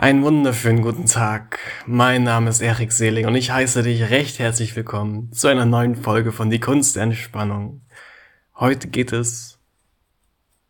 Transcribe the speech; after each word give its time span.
Einen 0.00 0.22
wunderschönen 0.22 0.80
guten 0.80 1.06
Tag. 1.06 1.58
Mein 1.84 2.22
Name 2.22 2.50
ist 2.50 2.60
Erik 2.60 2.92
Seeling 2.92 3.26
und 3.26 3.34
ich 3.34 3.50
heiße 3.50 3.82
dich 3.82 4.10
recht 4.10 4.38
herzlich 4.38 4.76
willkommen 4.76 5.32
zu 5.32 5.48
einer 5.48 5.64
neuen 5.64 5.96
Folge 5.96 6.30
von 6.30 6.50
Die 6.50 6.60
Kunst 6.60 6.94
der 6.94 7.02
Entspannung. 7.02 7.80
Heute 8.54 8.86
geht 8.86 9.12
es 9.12 9.58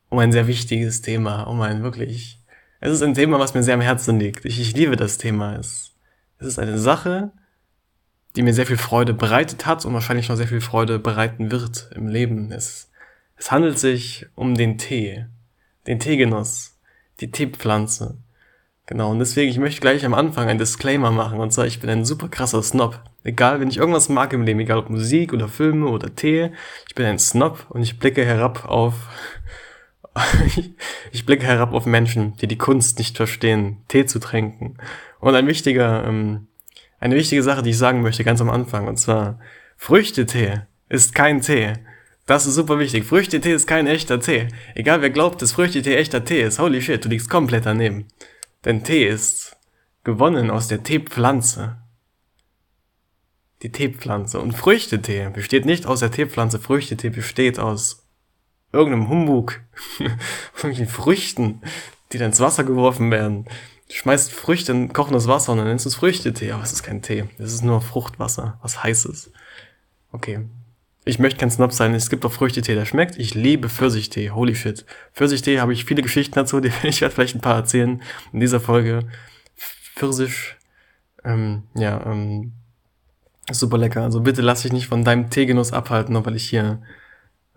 um 0.08 0.18
ein 0.18 0.32
sehr 0.32 0.46
wichtiges 0.46 1.02
Thema, 1.02 1.42
um 1.42 1.60
ein 1.60 1.82
wirklich, 1.82 2.42
es 2.80 2.90
ist 2.90 3.02
ein 3.02 3.12
Thema, 3.12 3.38
was 3.38 3.52
mir 3.52 3.62
sehr 3.62 3.74
am 3.74 3.82
Herzen 3.82 4.18
liegt. 4.18 4.46
Ich, 4.46 4.58
ich 4.58 4.74
liebe 4.74 4.96
das 4.96 5.18
Thema. 5.18 5.56
Es, 5.56 5.94
es 6.38 6.46
ist 6.46 6.58
eine 6.58 6.78
Sache, 6.78 7.30
die 8.34 8.40
mir 8.40 8.54
sehr 8.54 8.64
viel 8.64 8.78
Freude 8.78 9.12
bereitet 9.12 9.66
hat 9.66 9.84
und 9.84 9.92
wahrscheinlich 9.92 10.30
noch 10.30 10.36
sehr 10.36 10.48
viel 10.48 10.62
Freude 10.62 10.98
bereiten 10.98 11.50
wird 11.50 11.90
im 11.94 12.08
Leben. 12.08 12.50
Es, 12.50 12.90
es 13.36 13.52
handelt 13.52 13.78
sich 13.78 14.24
um 14.36 14.54
den 14.54 14.78
Tee, 14.78 15.26
den 15.86 16.00
Teegenuss, 16.00 16.78
die 17.20 17.30
Teepflanze. 17.30 18.16
Genau, 18.88 19.10
und 19.10 19.18
deswegen, 19.18 19.50
ich 19.50 19.58
möchte 19.58 19.82
gleich 19.82 20.06
am 20.06 20.14
Anfang 20.14 20.48
ein 20.48 20.56
Disclaimer 20.56 21.10
machen. 21.10 21.40
Und 21.40 21.52
zwar, 21.52 21.66
ich 21.66 21.78
bin 21.78 21.90
ein 21.90 22.06
super 22.06 22.28
krasser 22.28 22.62
Snob. 22.62 22.98
Egal, 23.22 23.60
wenn 23.60 23.68
ich 23.68 23.76
irgendwas 23.76 24.08
mag 24.08 24.32
im 24.32 24.44
Leben, 24.44 24.60
egal 24.60 24.78
ob 24.78 24.88
Musik 24.88 25.34
oder 25.34 25.46
Filme 25.46 25.88
oder 25.88 26.14
Tee, 26.16 26.52
ich 26.88 26.94
bin 26.94 27.04
ein 27.04 27.18
Snob 27.18 27.66
und 27.68 27.82
ich 27.82 27.98
blicke 27.98 28.24
herab 28.24 28.64
auf, 28.64 28.94
ich 31.12 31.26
blicke 31.26 31.44
herab 31.44 31.74
auf 31.74 31.84
Menschen, 31.84 32.34
die 32.38 32.46
die 32.46 32.56
Kunst 32.56 32.98
nicht 32.98 33.18
verstehen, 33.18 33.76
Tee 33.88 34.06
zu 34.06 34.20
tränken. 34.20 34.78
Und 35.20 35.34
ein 35.34 35.46
wichtiger, 35.46 36.06
ähm, 36.06 36.46
eine 36.98 37.14
wichtige 37.14 37.42
Sache, 37.42 37.62
die 37.62 37.70
ich 37.70 37.78
sagen 37.78 38.00
möchte 38.00 38.24
ganz 38.24 38.40
am 38.40 38.48
Anfang, 38.48 38.88
und 38.88 38.96
zwar, 38.96 39.38
Früchtetee 39.76 40.62
ist 40.88 41.14
kein 41.14 41.42
Tee. 41.42 41.74
Das 42.24 42.46
ist 42.46 42.54
super 42.54 42.78
wichtig. 42.78 43.04
Früchtetee 43.04 43.52
ist 43.52 43.66
kein 43.66 43.86
echter 43.86 44.18
Tee. 44.18 44.48
Egal 44.74 45.02
wer 45.02 45.10
glaubt, 45.10 45.42
dass 45.42 45.52
Früchtetee 45.52 45.96
echter 45.96 46.24
Tee 46.24 46.40
ist, 46.40 46.58
holy 46.58 46.80
shit, 46.80 47.04
du 47.04 47.10
liegst 47.10 47.28
komplett 47.28 47.66
daneben. 47.66 48.06
Denn 48.68 48.84
Tee 48.84 49.08
ist 49.08 49.56
gewonnen 50.04 50.50
aus 50.50 50.68
der 50.68 50.82
Teepflanze. 50.82 51.78
Die 53.62 53.72
Teepflanze. 53.72 54.40
Und 54.40 54.52
Früchtetee 54.52 55.30
besteht 55.30 55.64
nicht 55.64 55.86
aus 55.86 56.00
der 56.00 56.10
Teepflanze. 56.10 56.58
Früchtetee 56.58 57.08
besteht 57.08 57.58
aus 57.58 58.06
irgendeinem 58.70 59.08
Humbug. 59.08 59.62
irgendwelchen 60.56 60.86
Früchten, 60.86 61.62
die 62.12 62.18
dann 62.18 62.28
ins 62.28 62.40
Wasser 62.40 62.62
geworfen 62.62 63.10
werden. 63.10 63.46
Du 63.88 63.94
schmeißt 63.94 64.30
Früchte 64.30 64.72
in 64.72 64.92
kochendes 64.92 65.28
Wasser 65.28 65.52
und 65.52 65.58
dann 65.58 65.66
nennst 65.66 65.86
du 65.86 65.88
es 65.88 65.94
Früchtetee. 65.94 66.52
Aber 66.52 66.62
es 66.62 66.72
ist 66.72 66.82
kein 66.82 67.00
Tee. 67.00 67.24
Es 67.38 67.54
ist 67.54 67.64
nur 67.64 67.80
Fruchtwasser, 67.80 68.58
was 68.60 68.82
heißes. 68.82 69.32
Okay, 70.12 70.40
ich 71.08 71.18
möchte 71.18 71.40
kein 71.40 71.50
Snob 71.50 71.72
sein. 71.72 71.94
Es 71.94 72.10
gibt 72.10 72.26
auch 72.26 72.32
Früchtetee, 72.32 72.74
der 72.74 72.84
schmeckt. 72.84 73.16
Ich 73.16 73.34
liebe 73.34 73.70
Pfirsichtee. 73.70 74.30
Holy 74.30 74.54
shit. 74.54 74.84
Pfirsichtee 75.14 75.58
habe 75.58 75.72
ich 75.72 75.86
viele 75.86 76.02
Geschichten 76.02 76.34
dazu. 76.34 76.60
Die, 76.60 76.70
ich 76.82 77.00
werde 77.00 77.14
vielleicht 77.14 77.34
ein 77.34 77.40
paar 77.40 77.56
erzählen 77.56 78.02
in 78.32 78.40
dieser 78.40 78.60
Folge. 78.60 79.08
Pfirsich, 79.96 80.56
ähm, 81.24 81.62
ja, 81.74 82.04
ähm, 82.04 82.52
super 83.50 83.78
lecker. 83.78 84.02
Also 84.02 84.20
bitte 84.20 84.42
lass 84.42 84.62
dich 84.62 84.72
nicht 84.72 84.86
von 84.86 85.02
deinem 85.02 85.30
Teegenuss 85.30 85.72
abhalten, 85.72 86.12
nur 86.12 86.26
weil 86.26 86.36
ich 86.36 86.48
hier 86.48 86.82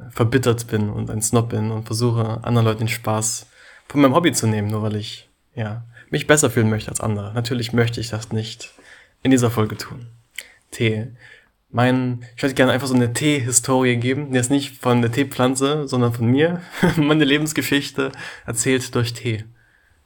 verbittert 0.10 0.68
bin 0.68 0.90
und 0.90 1.10
ein 1.12 1.22
Snob 1.22 1.50
bin 1.50 1.72
und 1.72 1.86
versuche, 1.86 2.44
anderen 2.44 2.66
Leuten 2.66 2.80
den 2.80 2.88
Spaß 2.88 3.48
von 3.90 4.02
meinem 4.02 4.16
Hobby 4.16 4.32
zu 4.32 4.48
nehmen, 4.48 4.70
nur 4.70 4.82
weil 4.82 4.96
ich, 4.96 5.30
ja, 5.54 5.84
mich 6.10 6.26
besser 6.26 6.50
fühlen 6.50 6.70
möchte 6.70 6.90
als 6.90 7.02
andere. 7.02 7.34
Natürlich 7.34 7.74
möchte 7.74 8.00
ich 8.00 8.10
das 8.10 8.32
nicht 8.32 8.74
in 9.24 9.30
dieser 9.30 9.52
Folge 9.52 9.76
tun. 9.76 10.08
Tee 10.72 11.10
mein, 11.72 12.26
ich 12.36 12.44
würde 12.44 12.56
gerne 12.56 12.72
einfach 12.72 12.88
so 12.88 12.94
eine 12.94 13.14
Tee-Historie 13.14 13.96
geben. 13.98 14.34
Jetzt 14.34 14.52
nicht 14.52 14.78
von 14.78 15.02
der 15.02 15.12
Teepflanze, 15.12 15.88
sondern 15.88 16.14
von 16.14 16.28
mir. 16.28 16.62
Meine 16.98 17.24
Lebensgeschichte 17.24 18.12
erzählt 18.46 18.94
durch 18.94 19.14
Tee. 19.14 19.46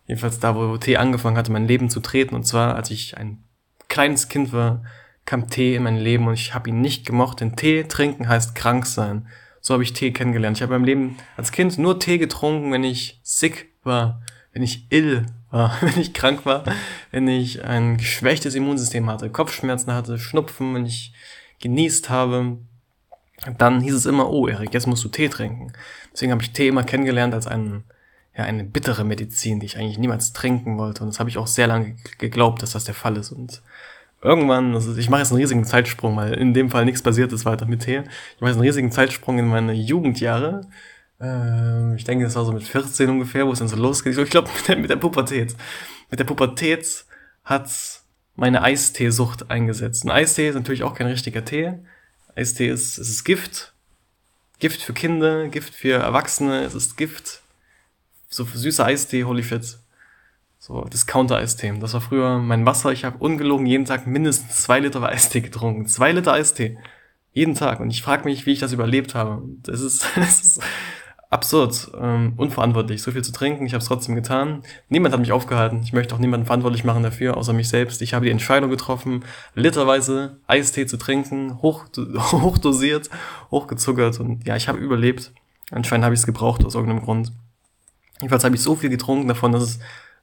Jedenfalls 0.07 0.39
da, 0.39 0.55
wo 0.55 0.77
Tee 0.77 0.97
angefangen 0.97 1.38
hatte, 1.38 1.52
mein 1.52 1.67
Leben 1.67 1.89
zu 1.89 1.99
treten. 1.99 2.35
Und 2.35 2.45
zwar, 2.45 2.75
als 2.75 2.91
ich 2.91 3.17
ein 3.17 3.44
kleines 3.88 4.30
Kind 4.30 4.53
war, 4.53 4.83
kam 5.25 5.49
Tee 5.49 5.75
in 5.75 5.83
mein 5.83 5.97
Leben 5.97 6.27
und 6.27 6.35
ich 6.35 6.53
habe 6.53 6.69
ihn 6.69 6.81
nicht 6.81 7.05
gemocht, 7.05 7.41
denn 7.41 7.55
Tee 7.55 7.83
trinken 7.83 8.29
heißt 8.29 8.53
krank 8.53 8.85
sein. 8.85 9.28
So 9.59 9.73
habe 9.73 9.81
ich 9.81 9.94
Tee 9.94 10.11
kennengelernt. 10.11 10.57
Ich 10.57 10.61
habe 10.61 10.78
mein 10.78 10.85
Leben 10.85 11.17
als 11.35 11.51
Kind 11.51 11.79
nur 11.79 12.00
Tee 12.00 12.19
getrunken, 12.19 12.72
wenn 12.72 12.84
ich 12.84 13.19
sick 13.23 13.72
war, 13.84 14.22
wenn 14.53 14.61
ich 14.61 14.85
ill 14.91 15.25
war, 15.50 15.75
wenn 15.81 16.00
ich 16.00 16.13
krank 16.13 16.45
war, 16.45 16.63
wenn 17.09 17.28
ich 17.28 17.63
ein 17.63 17.97
geschwächtes 17.97 18.53
Immunsystem 18.53 19.09
hatte, 19.09 19.31
Kopfschmerzen 19.31 19.91
hatte, 19.91 20.19
Schnupfen, 20.19 20.75
wenn 20.75 20.85
ich 20.85 21.13
genießt 21.61 22.09
habe, 22.09 22.57
dann 23.57 23.81
hieß 23.81 23.93
es 23.93 24.05
immer, 24.05 24.29
oh 24.29 24.47
Erik, 24.47 24.73
jetzt 24.73 24.88
musst 24.88 25.03
du 25.03 25.09
Tee 25.09 25.29
trinken. 25.29 25.73
Deswegen 26.13 26.31
habe 26.31 26.41
ich 26.41 26.51
Tee 26.51 26.67
immer 26.67 26.83
kennengelernt 26.83 27.33
als 27.33 27.47
einen, 27.47 27.83
ja, 28.35 28.43
eine 28.43 28.63
bittere 28.63 29.03
Medizin, 29.03 29.59
die 29.59 29.66
ich 29.66 29.77
eigentlich 29.77 29.97
niemals 29.97 30.33
trinken 30.33 30.77
wollte. 30.77 31.03
Und 31.03 31.09
das 31.09 31.19
habe 31.19 31.29
ich 31.29 31.38
auch 31.38 31.47
sehr 31.47 31.67
lange 31.67 31.95
geglaubt, 32.17 32.61
dass 32.61 32.71
das 32.71 32.85
der 32.85 32.95
Fall 32.95 33.17
ist. 33.17 33.31
Und 33.31 33.61
irgendwann, 34.21 34.73
also 34.73 34.95
ich 34.95 35.09
mache 35.09 35.21
jetzt 35.21 35.31
einen 35.31 35.41
riesigen 35.41 35.66
Zeitsprung, 35.66 36.16
weil 36.16 36.33
in 36.33 36.53
dem 36.53 36.69
Fall 36.69 36.85
nichts 36.85 37.03
passiert 37.03 37.31
ist 37.33 37.45
weiter 37.45 37.66
mit 37.66 37.81
Tee. 37.83 38.03
Ich 38.35 38.41
mache 38.41 38.49
jetzt 38.49 38.57
einen 38.57 38.67
riesigen 38.67 38.91
Zeitsprung 38.91 39.37
in 39.37 39.47
meine 39.47 39.73
Jugendjahre. 39.73 40.61
Ähm, 41.19 41.95
ich 41.95 42.03
denke, 42.03 42.25
das 42.25 42.35
war 42.35 42.45
so 42.45 42.51
mit 42.51 42.63
14 42.63 43.09
ungefähr, 43.09 43.45
wo 43.45 43.51
es 43.51 43.59
dann 43.59 43.67
so 43.67 43.75
losgeht. 43.75 44.17
Ich 44.17 44.29
glaube, 44.29 44.49
mit 44.67 44.79
mit 44.79 44.89
der 44.89 44.95
Pubertät. 44.95 45.55
Mit 46.09 46.19
der 46.19 46.25
Pubertät 46.25 47.05
hat's 47.43 48.04
meine 48.35 48.62
Eisteesucht 48.62 49.50
eingesetzt. 49.50 50.03
Ein 50.06 50.12
Eistee 50.12 50.50
ist 50.50 50.56
natürlich 50.56 50.84
auch 50.84 50.94
kein 50.94 51.07
richtiger 51.07 51.46
Tee. 51.46 51.73
Eistee 52.35 52.68
ist, 52.68 52.97
es 52.97 53.09
ist 53.09 53.23
Gift. 53.23 53.73
Gift 54.59 54.81
für 54.81 54.94
Kinder, 54.94 55.47
Gift 55.47 55.73
für 55.73 55.94
Erwachsene, 55.94 56.63
es 56.63 56.73
ist 56.73 56.97
Gift. 56.97 57.41
So 58.29 58.44
süßer 58.44 58.85
Eistee, 58.85 59.23
holy 59.23 59.44
shit. 59.44 59.78
So 60.59 60.81
Discounter-Eistee. 60.85 61.78
Das 61.79 61.94
war 61.94 62.01
früher 62.01 62.40
mein 62.40 62.66
Wasser. 62.66 62.91
Ich 62.91 63.06
habe 63.06 63.19
ungelogen 63.19 63.68
jeden 63.68 63.85
Tag 63.85 64.07
mindestens 64.07 64.63
zwei 64.63 64.79
Liter 64.79 65.03
Eistee 65.03 65.41
getrunken. 65.41 65.85
Zwei 65.85 66.12
Liter 66.12 66.34
Eistee. 66.34 66.79
Jeden 67.34 67.53
Tag. 67.53 67.79
Und 67.79 67.91
ich 67.91 68.02
frage 68.02 68.23
mich, 68.23 68.46
wie 68.46 68.53
ich 68.53 68.59
das 68.59 68.73
überlebt 68.73 69.13
habe. 69.13 69.44
Das 69.62 69.81
ist, 69.81 70.07
das 70.16 70.41
ist 70.41 70.63
absurd, 71.35 71.91
ähm, 72.00 72.34
unverantwortlich, 72.38 73.01
so 73.01 73.12
viel 73.12 73.22
zu 73.22 73.34
trinken. 73.34 73.66
Ich 73.66 73.73
habe 73.73 73.81
es 73.81 73.88
trotzdem 73.88 74.16
getan. 74.16 74.63
Niemand 74.88 75.13
hat 75.13 75.19
mich 75.19 75.34
aufgehalten. 75.34 75.81
Ich 75.84 75.91
möchte 75.91 76.16
auch 76.16 76.19
niemanden 76.19 76.46
verantwortlich 76.46 76.85
machen 76.85 77.03
dafür, 77.03 77.35
außer 77.35 77.51
mich 77.51 77.68
selbst. 77.68 78.01
Ich 78.01 78.13
habe 78.13 78.25
die 78.25 78.31
Entscheidung 78.31 78.69
getroffen, 78.69 79.25
literweise 79.53 80.38
Eistee 80.47 80.85
zu 80.85 80.96
trinken, 80.96 81.62
hoch, 81.62 81.85
hochdosiert, 82.31 83.09
hochgezuckert 83.51 84.19
und 84.22 84.47
ja, 84.47 84.56
ich 84.56 84.69
habe 84.69 84.79
überlebt. 84.79 85.34
Anscheinend 85.72 86.06
habe 86.06 86.16
ich 86.16 86.22
es 86.22 86.25
gebraucht 86.25 86.63
aus 86.63 86.73
irgendeinem 86.73 87.03
Grund. 87.03 87.34
Jedenfalls 88.22 88.46
habe 88.46 88.56
ich 88.56 88.62
so 88.62 88.75
viel 88.75 88.90
getrunken 88.90 89.28
davon, 89.28 89.52
dass 89.52 89.63
es 89.63 89.79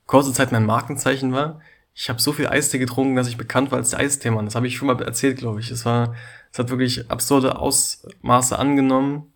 kurze 0.06 0.32
Zeit 0.32 0.50
mein 0.50 0.64
Markenzeichen 0.64 1.32
war. 1.32 1.60
Ich 1.94 2.08
habe 2.08 2.22
so 2.22 2.32
viel 2.32 2.48
Eistee 2.48 2.78
getrunken, 2.78 3.16
dass 3.16 3.28
ich 3.28 3.36
bekannt 3.36 3.70
war 3.70 3.78
als 3.78 3.90
der 3.90 3.98
Eistee-Mann. 3.98 4.46
Das 4.46 4.54
habe 4.54 4.66
ich 4.66 4.76
schon 4.76 4.88
mal 4.88 5.00
erzählt, 5.02 5.36
glaube 5.36 5.60
ich. 5.60 5.70
Es 5.70 5.84
war, 5.84 6.14
es 6.50 6.58
hat 6.58 6.70
wirklich 6.70 7.10
absurde 7.10 7.58
Ausmaße 7.58 8.58
angenommen 8.58 9.31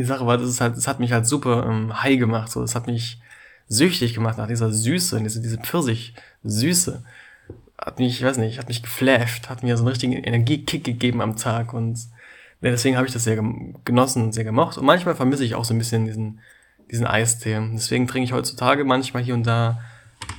die 0.00 0.06
Sache 0.06 0.26
war, 0.26 0.38
das 0.38 0.48
ist 0.48 0.60
halt, 0.60 0.76
das 0.76 0.88
hat 0.88 1.00
mich 1.00 1.12
halt 1.12 1.26
super 1.26 1.66
ähm, 1.68 2.02
high 2.02 2.18
gemacht, 2.18 2.50
so, 2.50 2.60
das 2.60 2.74
hat 2.74 2.86
mich 2.86 3.20
süchtig 3.68 4.14
gemacht 4.14 4.38
nach 4.38 4.48
dieser 4.48 4.70
Süße, 4.72 5.20
diese, 5.20 5.40
diese 5.40 5.58
Pfirsich-Süße. 5.58 7.02
Hat 7.78 7.98
mich, 7.98 8.20
ich 8.20 8.24
weiß 8.24 8.38
nicht, 8.38 8.58
hat 8.58 8.68
mich 8.68 8.82
geflasht, 8.82 9.48
hat 9.48 9.62
mir 9.62 9.76
so 9.76 9.82
einen 9.82 9.88
richtigen 9.88 10.12
Energiekick 10.12 10.84
gegeben 10.84 11.20
am 11.20 11.36
Tag 11.36 11.74
und 11.74 11.98
ja, 12.60 12.70
deswegen 12.70 12.96
habe 12.96 13.06
ich 13.06 13.12
das 13.12 13.24
sehr 13.24 13.42
genossen 13.84 14.22
und 14.22 14.32
sehr 14.32 14.44
gemocht. 14.44 14.78
Und 14.78 14.86
manchmal 14.86 15.14
vermisse 15.14 15.44
ich 15.44 15.54
auch 15.54 15.66
so 15.66 15.74
ein 15.74 15.78
bisschen 15.78 16.06
diesen, 16.06 16.40
diesen 16.90 17.06
Eistee. 17.06 17.60
Deswegen 17.74 18.06
trinke 18.06 18.24
ich 18.24 18.32
heutzutage 18.32 18.84
manchmal 18.84 19.22
hier 19.22 19.34
und 19.34 19.46
da 19.46 19.80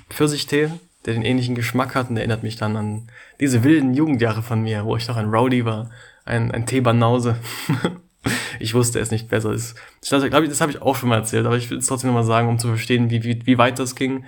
Pfirsichtee, 0.10 0.72
der 1.06 1.14
den 1.14 1.24
ähnlichen 1.24 1.54
Geschmack 1.54 1.94
hat 1.94 2.10
und 2.10 2.18
erinnert 2.18 2.42
mich 2.42 2.56
dann 2.56 2.78
an 2.78 3.08
diese 3.40 3.64
wilden 3.64 3.94
Jugendjahre 3.94 4.42
von 4.42 4.64
mir, 4.64 4.86
wo 4.86 4.98
ich 4.98 5.08
noch 5.08 5.18
ein 5.18 5.30
Rowdy 5.30 5.66
war, 5.66 5.92
ein, 6.26 6.52
ein 6.52 6.66
Teebanause. 6.66 7.36
ich 8.60 8.74
wusste 8.74 9.00
es 9.00 9.12
nicht 9.12 9.28
besser. 9.28 9.52
Das 9.52 9.76
glaube 10.02 10.44
ich, 10.44 10.50
das 10.50 10.62
habe 10.62 10.72
ich 10.72 10.82
auch 10.82 10.96
schon 10.96 11.10
mal 11.10 11.18
erzählt, 11.18 11.46
aber 11.46 11.58
ich 11.58 11.70
will 11.70 11.78
es 11.78 11.88
trotzdem 11.88 12.10
nochmal 12.10 12.24
sagen, 12.24 12.48
um 12.48 12.60
zu 12.60 12.68
verstehen, 12.68 13.10
wie, 13.10 13.24
wie, 13.24 13.46
wie 13.46 13.58
weit 13.58 13.80
das 13.80 13.96
ging. 13.96 14.26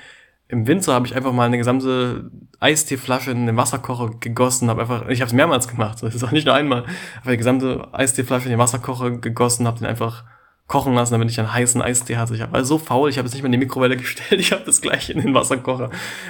Im 0.49 0.65
Winter 0.65 0.93
habe 0.93 1.05
ich 1.05 1.15
einfach 1.15 1.33
mal 1.33 1.45
eine 1.45 1.57
gesamte 1.57 2.31
Eisteeflasche 2.59 3.31
in 3.31 3.47
den 3.47 3.57
Wasserkocher 3.57 4.11
gegossen, 4.19 4.69
habe 4.69 4.81
einfach, 4.81 5.09
ich 5.09 5.19
habe 5.19 5.27
es 5.27 5.33
mehrmals 5.33 5.67
gemacht, 5.67 5.97
das 6.01 6.15
ist 6.15 6.23
auch 6.23 6.31
nicht 6.31 6.45
nur 6.45 6.55
einmal, 6.55 6.85
habe 7.19 7.31
die 7.31 7.37
gesamte 7.37 7.93
Eisteeflasche 7.93 8.45
in 8.45 8.51
den 8.51 8.59
Wasserkocher 8.59 9.11
gegossen, 9.11 9.67
habe 9.67 9.79
den 9.79 9.87
einfach 9.87 10.23
kochen 10.67 10.93
lassen, 10.93 11.13
damit 11.13 11.29
ich 11.29 11.39
einen 11.39 11.53
heißen 11.53 11.81
Eistee 11.81 12.17
hatte. 12.17 12.35
Ich 12.35 12.41
war 12.51 12.65
so 12.65 12.77
faul, 12.77 13.09
ich 13.09 13.17
habe 13.17 13.27
es 13.27 13.33
nicht 13.33 13.41
mehr 13.41 13.47
in 13.47 13.53
die 13.53 13.65
Mikrowelle 13.65 13.97
gestellt, 13.97 14.39
ich 14.39 14.51
habe 14.51 14.63
das 14.63 14.81
gleich 14.81 15.09
in 15.09 15.21
den 15.21 15.33
Wasserkocher 15.33 15.89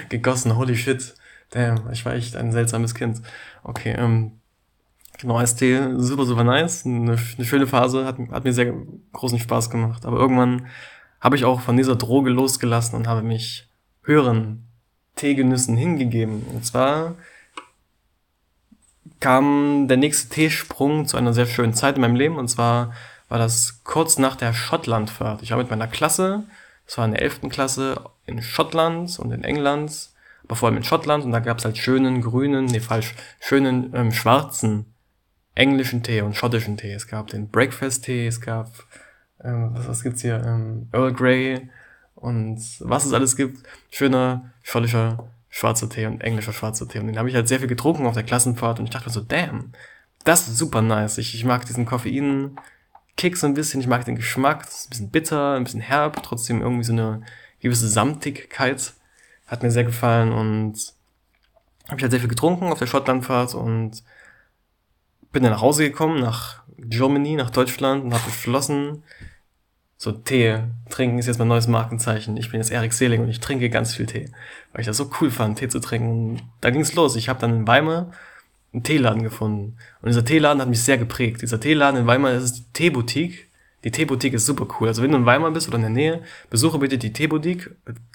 gegossen. 0.10 0.56
Holy 0.58 0.76
shit. 0.76 1.14
Damn, 1.52 1.90
ich 1.92 2.06
war 2.06 2.14
echt 2.14 2.36
ein 2.36 2.52
seltsames 2.52 2.94
Kind. 2.94 3.22
Okay, 3.64 3.96
ähm, 3.98 4.34
Genau, 5.20 5.44
ST, 5.44 5.60
super, 5.98 6.26
super 6.26 6.44
nice. 6.44 6.86
Eine, 6.86 7.18
eine 7.38 7.46
schöne 7.46 7.68
Phase, 7.68 8.06
hat, 8.06 8.18
hat 8.32 8.44
mir 8.44 8.54
sehr 8.54 8.74
großen 9.14 9.40
Spaß 9.40 9.70
gemacht. 9.70 10.06
Aber 10.06 10.18
irgendwann 10.18 10.68
habe 11.20 11.36
ich 11.36 11.46
auch 11.46 11.62
von 11.62 11.78
dieser 11.78 11.96
Droge 11.96 12.30
losgelassen 12.30 12.96
und 12.96 13.08
habe 13.08 13.24
mich 13.24 13.68
höheren 14.04 14.68
Teegenüssen 15.16 15.76
hingegeben. 15.76 16.44
Und 16.54 16.66
zwar 16.66 17.16
kam 19.20 19.88
der 19.88 19.98
nächste 19.98 20.30
Teesprung 20.30 21.08
zu 21.08 21.18
einer 21.18 21.34
sehr 21.34 21.48
schönen 21.48 21.74
Zeit 21.74 21.96
in 21.96 22.02
meinem 22.02 22.16
Leben. 22.16 22.38
Und 22.38 22.48
zwar 22.48 22.94
war 23.30 23.40
das 23.40 23.82
kurz 23.84 24.20
nach 24.20 24.36
der 24.36 24.54
Schottlandfahrt. 24.54 25.42
Ich 25.42 25.52
war 25.52 25.58
mit 25.58 25.72
meiner 25.72 25.88
Klasse, 25.88 26.44
das 26.86 26.98
war 26.98 27.06
in 27.06 27.12
der 27.12 27.22
11. 27.24 27.50
Klasse, 27.50 28.00
in 28.26 28.42
Schottland 28.42 29.18
und 29.20 29.32
in 29.32 29.44
England 29.44 30.12
aber 30.48 30.56
vor 30.56 30.70
allem 30.70 30.78
in 30.78 30.84
Schottland 30.84 31.26
und 31.26 31.32
da 31.32 31.40
gab 31.40 31.58
es 31.58 31.66
halt 31.66 31.78
schönen 31.78 32.22
grünen, 32.22 32.66
nee 32.66 32.80
falsch, 32.80 33.16
schönen 33.40 33.94
ähm, 33.94 34.12
schwarzen 34.12 34.94
englischen 35.58 36.04
Tee 36.04 36.22
und 36.22 36.36
schottischen 36.36 36.78
Tee. 36.78 36.94
Es 36.94 37.08
gab 37.08 37.28
den 37.28 37.50
Breakfast-Tee, 37.50 38.28
es 38.28 38.40
gab, 38.40 38.72
ähm, 39.44 39.72
was, 39.74 39.88
was 39.88 40.04
gibt's 40.04 40.22
hier, 40.22 40.44
ähm, 40.46 40.88
Earl 40.92 41.14
Grey 41.14 41.70
und 42.16 42.62
was 42.80 43.06
es 43.06 43.14
alles 43.14 43.36
gibt. 43.36 43.68
Schöner 43.90 44.52
schottischer 44.64 45.30
schwarzer 45.50 45.90
Tee 45.90 46.06
und 46.06 46.22
englischer 46.22 46.54
schwarzer 46.54 46.88
Tee. 46.88 47.00
Und 47.00 47.08
den 47.08 47.18
habe 47.18 47.30
ich 47.30 47.36
halt 47.36 47.48
sehr 47.48 47.60
viel 47.60 47.68
getrunken 47.68 48.06
auf 48.06 48.14
der 48.14 48.24
Klassenfahrt 48.24 48.80
und 48.80 48.86
ich 48.86 48.92
dachte 48.92 49.08
mir 49.08 49.14
so, 49.14 49.22
damn, 49.22 49.72
das 50.24 50.48
ist 50.48 50.58
super 50.58 50.82
nice. 50.82 51.18
Ich, 51.18 51.34
ich 51.34 51.46
mag 51.46 51.66
diesen 51.66 51.86
Koffein-Kick 51.86 53.38
so 53.38 53.48
ein 53.48 53.56
bisschen, 53.56 53.82
ich 53.82 53.88
mag 53.88 54.06
den 54.06 54.16
Geschmack, 54.16 54.64
das 54.66 54.82
ist 54.82 54.86
ein 54.86 54.90
bisschen 54.90 55.10
bitter, 55.10 55.56
ein 55.56 55.64
bisschen 55.64 55.82
herb, 55.82 56.22
trotzdem 56.22 56.62
irgendwie 56.62 56.84
so 56.84 56.94
eine 56.94 57.24
gewisse 57.60 57.88
Samtigkeit. 57.88 58.94
Hat 59.48 59.64
mir 59.64 59.72
sehr 59.72 59.86
gefallen 59.86 60.34
und 60.34 60.94
habe 61.88 61.98
ich 61.98 62.04
halt 62.04 62.12
sehr 62.12 62.20
viel 62.20 62.30
getrunken 62.30 62.66
auf 62.66 62.80
der 62.80 62.88
Schottlandfahrt 62.88 63.56
und 63.56 64.04
bin 65.32 65.44
dann 65.44 65.52
nach 65.52 65.62
Hause 65.62 65.84
gekommen, 65.84 66.20
nach 66.20 66.64
Germany, 66.78 67.36
nach 67.36 67.50
Deutschland 67.50 68.04
und 68.04 68.14
habe 68.14 68.26
beschlossen, 68.26 69.04
so 69.98 70.12
Tee 70.12 70.60
trinken 70.90 71.18
ist 71.18 71.26
jetzt 71.26 71.40
mein 71.40 71.48
neues 71.48 71.68
Markenzeichen. 71.68 72.38
Ich 72.38 72.52
bin 72.52 72.60
jetzt 72.60 72.72
Erik 72.72 72.94
Seeling 72.94 73.22
und 73.22 73.30
ich 73.30 73.40
trinke 73.40 73.70
ganz 73.70 73.96
viel 73.96 74.06
Tee, 74.06 74.30
weil 74.72 74.82
ich 74.82 74.88
das 74.88 74.98
so 74.98 75.10
cool 75.20 75.32
fand, 75.32 75.58
Tee 75.58 75.70
zu 75.70 75.80
trinken. 75.80 76.10
Und 76.10 76.44
da 76.62 76.70
ging's 76.70 76.94
los. 76.94 77.16
Ich 77.16 77.30
habe 77.30 77.40
dann 77.40 77.56
in 77.56 77.68
Weimar 77.68 78.12
einen 78.74 78.84
Teeladen 78.84 79.24
gefunden 79.24 79.78
und 80.02 80.10
dieser 80.10 80.24
Teeladen 80.24 80.62
hat 80.62 80.70
mich 80.70 80.84
sehr 80.84 81.00
geprägt. 81.00 81.42
Dieser 81.42 81.60
Teeladen 81.60 82.02
in 82.02 82.08
Weimar 82.08 82.34
das 82.34 82.44
ist 82.44 82.56
die 82.58 82.74
Teeboutique. 82.74 83.48
Die 83.84 83.92
Teeboutique 83.92 84.34
ist 84.34 84.46
super 84.46 84.68
cool. 84.80 84.88
Also 84.88 85.02
wenn 85.02 85.12
du 85.12 85.18
in 85.18 85.26
Weimar 85.26 85.52
bist 85.52 85.68
oder 85.68 85.78
in 85.78 85.84
der 85.84 85.92
Nähe, 85.92 86.22
besuche 86.50 86.78
bitte 86.78 86.98
die 86.98 87.14
Teeboutique, 87.14 87.72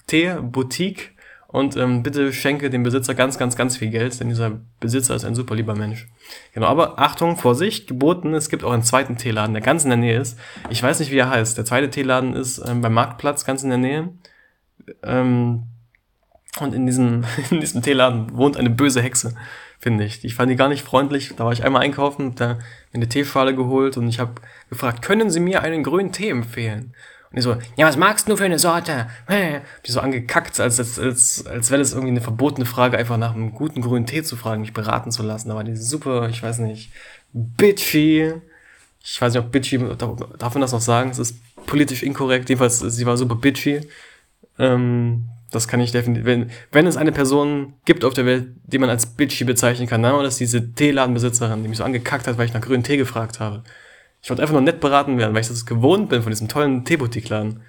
Teeboutique 0.07 1.12
und 1.53 1.77
ähm, 1.77 2.01
bitte 2.01 2.33
schenke 2.33 2.71
dem 2.71 2.81
Besitzer 2.81 3.13
ganz, 3.13 3.37
ganz, 3.37 3.55
ganz 3.55 3.77
viel 3.77 3.91
Geld, 3.91 4.19
denn 4.19 4.27
dieser 4.27 4.59
Besitzer 4.79 5.13
ist 5.13 5.23
ein 5.23 5.35
super 5.35 5.53
lieber 5.53 5.75
Mensch. 5.75 6.07
Genau, 6.51 6.65
aber 6.65 6.97
Achtung, 6.97 7.37
Vorsicht, 7.37 7.87
geboten, 7.87 8.33
es 8.33 8.49
gibt 8.49 8.63
auch 8.63 8.71
einen 8.71 8.81
zweiten 8.81 9.17
Teeladen, 9.17 9.53
der 9.53 9.61
ganz 9.61 9.83
in 9.83 9.91
der 9.91 9.97
Nähe 9.97 10.19
ist. 10.19 10.39
Ich 10.71 10.81
weiß 10.81 10.99
nicht, 10.99 11.11
wie 11.11 11.17
er 11.19 11.29
heißt. 11.29 11.55
Der 11.55 11.63
zweite 11.63 11.91
Teeladen 11.91 12.35
ist 12.35 12.57
ähm, 12.57 12.81
beim 12.81 12.95
Marktplatz, 12.95 13.45
ganz 13.45 13.61
in 13.61 13.69
der 13.69 13.77
Nähe. 13.77 14.09
Ähm, 15.03 15.65
und 16.59 16.73
in 16.73 16.87
diesem, 16.87 17.23
in 17.51 17.59
diesem 17.59 17.83
Teeladen 17.83 18.35
wohnt 18.35 18.57
eine 18.57 18.71
böse 18.71 19.03
Hexe, 19.03 19.35
finde 19.77 20.05
ich. 20.05 20.25
Ich 20.25 20.33
fand 20.33 20.49
die 20.49 20.55
gar 20.55 20.69
nicht 20.69 20.83
freundlich. 20.83 21.35
Da 21.35 21.45
war 21.45 21.53
ich 21.53 21.63
einmal 21.63 21.83
einkaufen, 21.83 22.33
da 22.33 22.55
mir 22.55 22.61
eine 22.93 23.09
Teeschale 23.09 23.53
geholt 23.53 23.95
und 23.95 24.07
ich 24.07 24.19
habe 24.19 24.41
gefragt, 24.71 25.03
können 25.03 25.29
Sie 25.29 25.39
mir 25.39 25.61
einen 25.61 25.83
grünen 25.83 26.11
Tee 26.11 26.29
empfehlen? 26.29 26.95
Und 27.33 27.37
die 27.37 27.41
so, 27.41 27.57
ja, 27.77 27.87
was 27.87 27.97
magst 27.97 28.29
du 28.29 28.37
für 28.37 28.45
eine 28.45 28.59
Sorte? 28.59 29.07
Die 29.87 29.91
so 29.91 30.01
angekackt, 30.01 30.59
als, 30.59 30.77
als, 30.77 30.99
als, 30.99 31.47
als 31.47 31.71
wäre 31.71 31.79
das 31.79 31.93
irgendwie 31.93 32.11
eine 32.11 32.21
verbotene 32.21 32.67
Frage, 32.67 32.95
einfach 32.95 33.17
nach 33.17 33.33
einem 33.33 33.53
guten 33.53 33.81
grünen 33.81 34.05
Tee 34.05 34.21
zu 34.21 34.35
fragen, 34.35 34.61
mich 34.61 34.73
beraten 34.73 35.09
zu 35.09 35.23
lassen. 35.23 35.49
Da 35.49 35.55
war 35.55 35.63
die 35.63 35.75
super, 35.75 36.29
ich 36.29 36.43
weiß 36.43 36.59
nicht, 36.59 36.91
bitchy. 37.33 38.33
Ich 39.03 39.19
weiß 39.19 39.33
nicht, 39.33 39.43
ob 39.43 39.51
bitchy, 39.51 39.79
darf 40.37 40.53
man 40.53 40.61
das 40.61 40.73
noch 40.73 40.79
sagen? 40.79 41.09
Es 41.09 41.17
ist 41.17 41.37
politisch 41.65 42.03
inkorrekt. 42.03 42.49
Jedenfalls, 42.49 42.79
sie 42.79 43.05
war 43.07 43.17
super 43.17 43.35
bitchy. 43.35 43.81
Ähm, 44.59 45.27
das 45.49 45.67
kann 45.67 45.79
ich 45.79 45.91
definitiv, 45.91 46.25
wenn, 46.25 46.51
wenn 46.71 46.85
es 46.85 46.97
eine 46.97 47.11
Person 47.11 47.73
gibt 47.85 48.05
auf 48.05 48.13
der 48.13 48.27
Welt, 48.27 48.47
die 48.65 48.77
man 48.77 48.91
als 48.91 49.07
bitchy 49.07 49.43
bezeichnen 49.43 49.87
kann, 49.87 50.03
dann 50.03 50.13
war 50.13 50.21
das 50.21 50.37
diese 50.37 50.71
Teeladenbesitzerin, 50.71 51.63
die 51.63 51.69
mich 51.69 51.79
so 51.79 51.83
angekackt 51.83 52.27
hat, 52.27 52.37
weil 52.37 52.45
ich 52.45 52.53
nach 52.53 52.61
grünen 52.61 52.83
Tee 52.83 52.97
gefragt 52.97 53.39
habe. 53.39 53.63
Ich 54.23 54.29
wollte 54.29 54.41
einfach 54.41 54.53
nur 54.53 54.61
nett 54.61 54.79
beraten 54.79 55.17
werden, 55.17 55.33
weil 55.33 55.41
ich 55.41 55.49
das 55.49 55.65
gewohnt 55.65 56.07
bin 56.07 56.21
von 56.23 56.31
diesem 56.31 56.47
tollen 56.47 56.85
Teeboutique-Laden. 56.85 57.61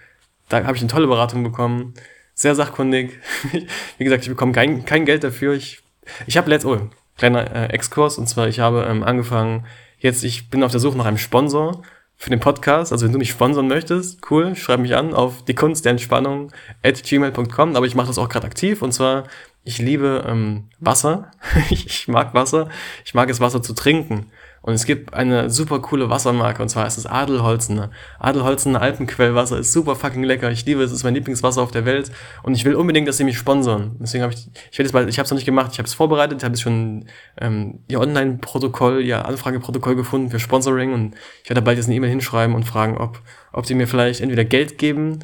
Da 0.48 0.64
habe 0.64 0.76
ich 0.76 0.82
eine 0.82 0.90
tolle 0.90 1.08
Beratung 1.08 1.42
bekommen. 1.42 1.94
Sehr 2.32 2.54
sachkundig. 2.54 3.18
Wie 3.98 4.04
gesagt, 4.04 4.22
ich 4.22 4.28
bekomme 4.28 4.52
kein, 4.52 4.84
kein 4.84 5.04
Geld 5.04 5.24
dafür. 5.24 5.54
Ich, 5.54 5.82
ich 6.28 6.36
habe 6.36 6.48
letzt, 6.48 6.64
oh, 6.64 6.78
kleiner 7.16 7.52
äh, 7.52 7.66
Exkurs, 7.72 8.18
und 8.18 8.28
zwar 8.28 8.46
ich 8.46 8.60
habe 8.60 8.86
ähm, 8.88 9.02
angefangen, 9.02 9.66
jetzt, 9.98 10.22
ich 10.22 10.48
bin 10.48 10.62
auf 10.62 10.70
der 10.70 10.78
Suche 10.78 10.96
nach 10.96 11.06
einem 11.06 11.18
Sponsor 11.18 11.82
für 12.16 12.30
den 12.30 12.38
Podcast. 12.38 12.92
Also 12.92 13.04
wenn 13.04 13.12
du 13.12 13.18
mich 13.18 13.30
sponsern 13.30 13.66
möchtest, 13.66 14.30
cool, 14.30 14.54
schreib 14.54 14.78
mich 14.78 14.94
an 14.94 15.12
auf 15.12 15.44
die 15.44 15.56
Kunst 15.56 15.84
der 15.84 15.90
Entspannung 15.90 16.52
at 16.84 17.02
gmail.com. 17.02 17.74
Aber 17.74 17.86
ich 17.86 17.96
mache 17.96 18.06
das 18.06 18.18
auch 18.18 18.28
gerade 18.28 18.46
aktiv 18.46 18.80
und 18.80 18.92
zwar, 18.92 19.24
ich 19.64 19.78
liebe 19.78 20.24
ähm, 20.24 20.68
Wasser. 20.78 21.32
ich 21.70 22.06
mag 22.06 22.32
Wasser. 22.32 22.68
Ich 23.04 23.12
mag 23.12 23.28
es, 23.28 23.40
Wasser 23.40 23.60
zu 23.60 23.74
trinken. 23.74 24.30
Und 24.64 24.72
es 24.72 24.87
gibt 24.87 25.12
eine 25.12 25.50
super 25.50 25.81
coole 25.81 26.08
Wassermarke 26.08 26.62
und 26.62 26.70
zwar 26.70 26.87
ist 26.87 26.96
es 26.96 27.05
Adelholzener. 27.05 27.90
Adelholzener 28.19 28.81
Alpenquellwasser 28.81 29.58
ist 29.58 29.75
super 29.75 29.94
fucking 29.94 30.22
lecker. 30.22 30.50
Ich 30.50 30.64
liebe 30.64 30.82
es, 30.82 30.90
es 30.90 30.96
ist 30.96 31.05
mein 31.05 31.12
Lieblingswasser 31.12 31.61
auf 31.61 31.70
der 31.70 31.84
Welt 31.84 32.11
und 32.43 32.55
ich 32.55 32.64
will 32.64 32.75
unbedingt, 32.75 33.06
dass 33.06 33.19
sie 33.19 33.25
mich 33.25 33.37
sponsern. 33.37 33.96
Deswegen 34.00 34.22
habe 34.22 34.32
ich, 34.32 34.49
ich 34.72 34.78
werde 34.78 34.87
es 34.87 34.93
bald, 34.93 35.11
ich 35.11 35.19
habe 35.19 35.25
es 35.26 35.31
noch 35.31 35.37
nicht 35.37 35.44
gemacht, 35.44 35.72
ich 35.72 35.78
habe 35.78 35.87
es 35.87 35.93
vorbereitet, 35.93 36.38
ich 36.38 36.44
habe 36.46 36.56
schon 36.56 37.05
ähm, 37.38 37.81
ihr 37.88 38.00
Online-Protokoll, 38.00 39.02
ihr 39.02 39.26
Anfrageprotokoll 39.26 39.96
gefunden 39.96 40.31
für 40.31 40.40
Sponsoring 40.40 40.94
und 40.94 41.14
ich 41.43 41.50
werde 41.50 41.60
bald 41.60 41.76
jetzt 41.76 41.88
eine 41.88 41.96
E-Mail 41.96 42.08
hinschreiben 42.08 42.56
und 42.56 42.64
fragen, 42.64 42.96
ob, 42.96 43.20
ob 43.52 43.67
sie 43.67 43.75
mir 43.75 43.87
vielleicht 43.87 44.22
entweder 44.22 44.46
Geld 44.46 44.78
geben 44.78 45.19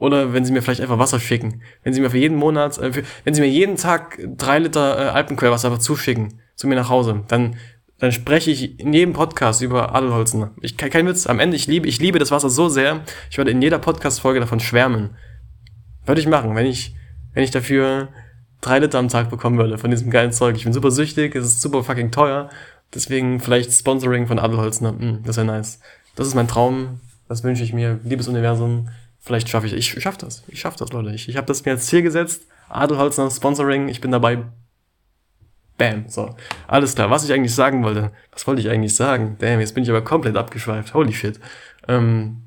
oder 0.00 0.32
wenn 0.32 0.44
sie 0.44 0.50
mir 0.50 0.62
vielleicht 0.62 0.80
einfach 0.80 0.98
Wasser 0.98 1.20
schicken. 1.20 1.62
Wenn 1.84 1.92
sie 1.92 2.00
mir 2.00 2.10
für 2.10 2.18
jeden 2.18 2.36
Monat, 2.36 2.78
äh, 2.78 2.92
für, 2.92 3.04
wenn 3.22 3.32
sie 3.32 3.42
mir 3.42 3.48
jeden 3.48 3.76
Tag 3.76 4.18
drei 4.36 4.58
Liter 4.58 4.98
äh, 4.98 5.08
Alpenquellwasser 5.10 5.68
einfach 5.68 5.78
zuschicken 5.78 6.40
zu 6.56 6.66
mir 6.66 6.74
nach 6.74 6.88
Hause, 6.88 7.22
dann 7.28 7.56
dann 8.00 8.12
spreche 8.12 8.50
ich 8.50 8.80
in 8.80 8.92
jedem 8.92 9.12
Podcast 9.12 9.62
über 9.62 9.94
Adelholzen. 9.94 10.50
Ich 10.62 10.76
kein, 10.76 11.06
Witz, 11.06 11.26
am 11.26 11.38
Ende, 11.38 11.56
ich 11.56 11.66
liebe, 11.66 11.86
ich 11.86 12.00
liebe 12.00 12.18
das 12.18 12.30
Wasser 12.30 12.50
so 12.50 12.68
sehr, 12.68 13.02
ich 13.30 13.38
würde 13.38 13.50
in 13.50 13.62
jeder 13.62 13.78
Podcast-Folge 13.78 14.40
davon 14.40 14.58
schwärmen. 14.58 15.10
Würde 16.06 16.20
ich 16.20 16.26
machen, 16.26 16.54
wenn 16.56 16.66
ich, 16.66 16.94
wenn 17.34 17.44
ich 17.44 17.50
dafür 17.50 18.08
drei 18.62 18.78
Liter 18.78 18.98
am 18.98 19.08
Tag 19.08 19.30
bekommen 19.30 19.58
würde 19.58 19.78
von 19.78 19.90
diesem 19.90 20.10
geilen 20.10 20.32
Zeug. 20.32 20.56
Ich 20.56 20.64
bin 20.64 20.72
super 20.72 20.90
süchtig, 20.90 21.34
es 21.34 21.44
ist 21.46 21.60
super 21.60 21.84
fucking 21.84 22.10
teuer. 22.10 22.50
Deswegen 22.94 23.38
vielleicht 23.38 23.72
Sponsoring 23.72 24.26
von 24.26 24.38
Adelholzner. 24.38 24.90
Hm, 24.98 25.22
das 25.24 25.36
wäre 25.36 25.46
nice. 25.46 25.80
Das 26.16 26.26
ist 26.26 26.34
mein 26.34 26.48
Traum. 26.48 27.00
Das 27.28 27.44
wünsche 27.44 27.62
ich 27.62 27.72
mir. 27.72 28.00
Liebes 28.02 28.26
Universum. 28.26 28.88
Vielleicht 29.20 29.48
schaffe 29.48 29.66
ich, 29.66 29.74
ich 29.74 30.02
schaff 30.02 30.16
das. 30.16 30.42
Ich 30.48 30.60
schaff 30.60 30.76
das, 30.76 30.90
Leute. 30.92 31.10
Ich, 31.10 31.28
ich 31.28 31.36
habe 31.36 31.46
das 31.46 31.64
mir 31.64 31.72
als 31.72 31.86
Ziel 31.86 32.02
gesetzt. 32.02 32.42
Adelholzner 32.68 33.30
Sponsoring. 33.30 33.88
Ich 33.88 34.00
bin 34.00 34.10
dabei. 34.10 34.38
Bam. 35.80 36.04
So. 36.08 36.36
Alles 36.68 36.94
klar. 36.94 37.08
Was 37.10 37.24
ich 37.24 37.32
eigentlich 37.32 37.54
sagen 37.54 37.82
wollte. 37.82 38.12
Was 38.32 38.46
wollte 38.46 38.60
ich 38.60 38.68
eigentlich 38.68 38.94
sagen? 38.94 39.36
Damn, 39.38 39.60
jetzt 39.60 39.74
bin 39.74 39.82
ich 39.82 39.88
aber 39.88 40.04
komplett 40.04 40.36
abgeschweift. 40.36 40.92
Holy 40.92 41.14
shit. 41.14 41.40
Ähm, 41.88 42.42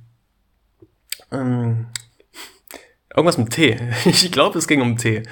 ähm, 1.32 1.88
irgendwas 3.10 3.40
mit 3.40 3.50
Tee. 3.50 3.80
Ich 4.06 4.32
glaube, 4.32 4.60
es 4.60 4.68
ging 4.68 4.82
um 4.82 4.98
Tee. 4.98 5.24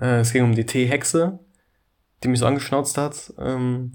Äh, 0.00 0.20
es 0.20 0.32
ging 0.32 0.44
um 0.44 0.54
die 0.54 0.64
Teehexe, 0.64 1.40
die 2.22 2.28
mich 2.28 2.38
so 2.38 2.46
angeschnauzt 2.46 2.96
hat. 2.96 3.34
Ähm, 3.40 3.94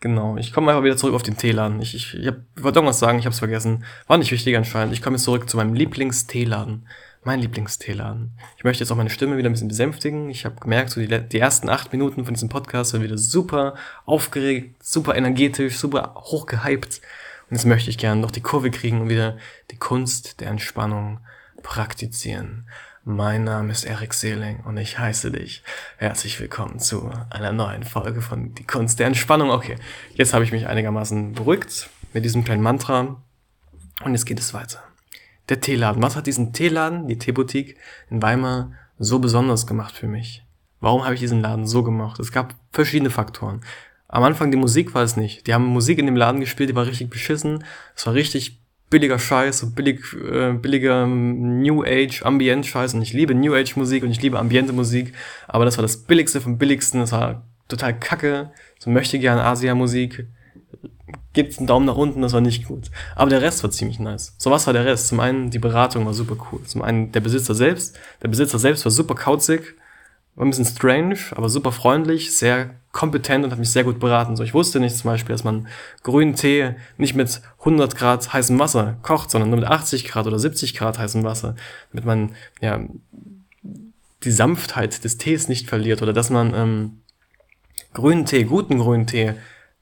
genau. 0.00 0.38
Ich 0.38 0.50
komme 0.50 0.70
einfach 0.70 0.82
wieder 0.82 0.96
zurück 0.96 1.14
auf 1.14 1.22
den 1.22 1.36
Teeladen. 1.36 1.82
Ich, 1.82 1.94
ich, 1.94 2.14
ich, 2.14 2.26
hab, 2.28 2.36
ich 2.56 2.62
wollte 2.62 2.78
irgendwas 2.78 2.98
sagen, 2.98 3.18
ich 3.18 3.26
habe 3.26 3.34
es 3.34 3.40
vergessen. 3.40 3.84
War 4.06 4.16
nicht 4.16 4.32
wichtig 4.32 4.56
anscheinend. 4.56 4.94
Ich 4.94 5.02
komme 5.02 5.16
jetzt 5.16 5.24
zurück 5.24 5.50
zu 5.50 5.58
meinem 5.58 5.74
Lieblingsteeladen 5.74 6.88
mein 7.22 7.40
Lieblingsteeladen. 7.40 8.32
Ich 8.56 8.64
möchte 8.64 8.82
jetzt 8.82 8.90
auch 8.90 8.96
meine 8.96 9.10
Stimme 9.10 9.36
wieder 9.36 9.48
ein 9.48 9.52
bisschen 9.52 9.68
besänftigen. 9.68 10.30
Ich 10.30 10.44
habe 10.44 10.56
gemerkt, 10.56 10.90
so 10.90 11.00
die, 11.00 11.28
die 11.28 11.38
ersten 11.38 11.68
acht 11.68 11.92
Minuten 11.92 12.24
von 12.24 12.34
diesem 12.34 12.48
Podcast 12.48 12.90
sind 12.90 13.02
wieder 13.02 13.18
super 13.18 13.74
aufgeregt, 14.06 14.82
super 14.82 15.14
energetisch, 15.14 15.76
super 15.76 16.14
hochgehypt. 16.16 17.00
Und 17.50 17.56
jetzt 17.56 17.66
möchte 17.66 17.90
ich 17.90 17.98
gerne 17.98 18.20
noch 18.20 18.30
die 18.30 18.40
Kurve 18.40 18.70
kriegen 18.70 19.02
und 19.02 19.08
wieder 19.08 19.36
die 19.70 19.76
Kunst 19.76 20.40
der 20.40 20.48
Entspannung 20.48 21.20
praktizieren. 21.62 22.66
Mein 23.04 23.44
Name 23.44 23.72
ist 23.72 23.84
Erik 23.84 24.14
Seeling 24.14 24.60
und 24.60 24.76
ich 24.76 24.98
heiße 24.98 25.30
dich 25.30 25.62
herzlich 25.96 26.38
willkommen 26.38 26.78
zu 26.78 27.10
einer 27.30 27.52
neuen 27.52 27.82
Folge 27.82 28.20
von 28.20 28.54
Die 28.54 28.66
Kunst 28.66 28.98
der 28.98 29.06
Entspannung. 29.06 29.50
Okay, 29.50 29.76
jetzt 30.14 30.32
habe 30.32 30.44
ich 30.44 30.52
mich 30.52 30.66
einigermaßen 30.66 31.32
beruhigt 31.32 31.88
mit 32.12 32.24
diesem 32.24 32.44
kleinen 32.44 32.62
Mantra 32.62 33.22
und 34.04 34.12
jetzt 34.12 34.26
geht 34.26 34.38
es 34.38 34.54
weiter 34.54 34.89
der 35.50 35.60
Teeladen. 35.60 36.02
Was 36.02 36.16
hat 36.16 36.26
diesen 36.26 36.52
Teeladen, 36.52 37.08
die 37.08 37.18
Teeboutique 37.18 37.76
in 38.08 38.22
Weimar 38.22 38.72
so 38.98 39.18
besonders 39.18 39.66
gemacht 39.66 39.94
für 39.94 40.06
mich? 40.06 40.44
Warum 40.80 41.04
habe 41.04 41.14
ich 41.14 41.20
diesen 41.20 41.42
Laden 41.42 41.66
so 41.66 41.82
gemacht? 41.82 42.18
Es 42.20 42.32
gab 42.32 42.54
verschiedene 42.72 43.10
Faktoren. 43.10 43.60
Am 44.08 44.22
Anfang 44.22 44.50
die 44.50 44.56
Musik 44.56 44.94
war 44.94 45.02
es 45.02 45.16
nicht. 45.16 45.46
Die 45.46 45.54
haben 45.54 45.66
Musik 45.66 45.98
in 45.98 46.06
dem 46.06 46.16
Laden 46.16 46.40
gespielt, 46.40 46.70
die 46.70 46.74
war 46.74 46.86
richtig 46.86 47.10
beschissen. 47.10 47.64
Es 47.94 48.06
war 48.06 48.14
richtig 48.14 48.60
billiger 48.88 49.18
Scheiß, 49.18 49.58
so 49.58 49.70
billig, 49.70 50.00
äh, 50.14 50.52
billiger 50.52 51.06
New 51.06 51.84
Age, 51.84 52.22
Ambient 52.24 52.66
Scheiß. 52.66 52.94
Und 52.94 53.02
ich 53.02 53.12
liebe 53.12 53.34
New 53.34 53.54
Age 53.54 53.76
Musik 53.76 54.02
und 54.02 54.10
ich 54.10 54.22
liebe 54.22 54.38
ambiente 54.38 54.72
Musik. 54.72 55.12
Aber 55.46 55.64
das 55.64 55.76
war 55.76 55.82
das 55.82 56.04
billigste 56.04 56.40
vom 56.40 56.58
billigsten. 56.58 57.00
Das 57.00 57.12
war 57.12 57.46
total 57.68 57.98
kacke. 57.98 58.50
So 58.78 58.90
möchte 58.90 59.18
gern 59.18 59.38
Asia 59.38 59.74
Musik 59.74 60.26
gibt 61.32 61.58
einen 61.58 61.66
Daumen 61.66 61.86
nach 61.86 61.96
unten, 61.96 62.22
das 62.22 62.32
war 62.32 62.40
nicht 62.40 62.66
gut. 62.66 62.90
Aber 63.14 63.30
der 63.30 63.42
Rest 63.42 63.62
war 63.62 63.70
ziemlich 63.70 63.98
nice. 63.98 64.34
So 64.38 64.50
was 64.50 64.66
war 64.66 64.72
der 64.72 64.84
Rest? 64.84 65.08
Zum 65.08 65.20
einen, 65.20 65.50
die 65.50 65.58
Beratung 65.58 66.06
war 66.06 66.14
super 66.14 66.36
cool. 66.50 66.62
Zum 66.64 66.82
einen 66.82 67.12
der 67.12 67.20
Besitzer 67.20 67.54
selbst. 67.54 67.98
Der 68.22 68.28
Besitzer 68.28 68.58
selbst 68.58 68.84
war 68.84 68.90
super 68.90 69.14
kauzig, 69.14 69.76
war 70.34 70.46
ein 70.46 70.50
bisschen 70.50 70.66
strange, 70.66 71.18
aber 71.32 71.48
super 71.48 71.72
freundlich, 71.72 72.36
sehr 72.36 72.74
kompetent 72.92 73.44
und 73.44 73.52
hat 73.52 73.58
mich 73.58 73.70
sehr 73.70 73.84
gut 73.84 74.00
beraten. 74.00 74.36
So, 74.36 74.42
ich 74.42 74.54
wusste 74.54 74.80
nicht 74.80 74.96
zum 74.96 75.10
Beispiel, 75.10 75.32
dass 75.32 75.44
man 75.44 75.68
grünen 76.02 76.34
Tee 76.34 76.74
nicht 76.98 77.14
mit 77.14 77.40
100 77.60 77.96
Grad 77.96 78.32
heißem 78.32 78.58
Wasser 78.58 78.96
kocht, 79.02 79.30
sondern 79.30 79.50
nur 79.50 79.60
mit 79.60 79.68
80 79.68 80.06
Grad 80.06 80.26
oder 80.26 80.38
70 80.38 80.74
Grad 80.74 80.98
heißem 80.98 81.22
Wasser. 81.22 81.54
Damit 81.92 82.06
man, 82.06 82.34
ja, 82.60 82.80
die 84.24 84.32
Sanftheit 84.32 85.04
des 85.04 85.18
Tees 85.18 85.48
nicht 85.48 85.68
verliert 85.68 86.02
oder 86.02 86.12
dass 86.12 86.30
man 86.30 86.54
ähm, 86.54 87.00
grünen 87.94 88.26
Tee, 88.26 88.44
guten 88.44 88.78
grünen 88.78 89.06
Tee, 89.06 89.34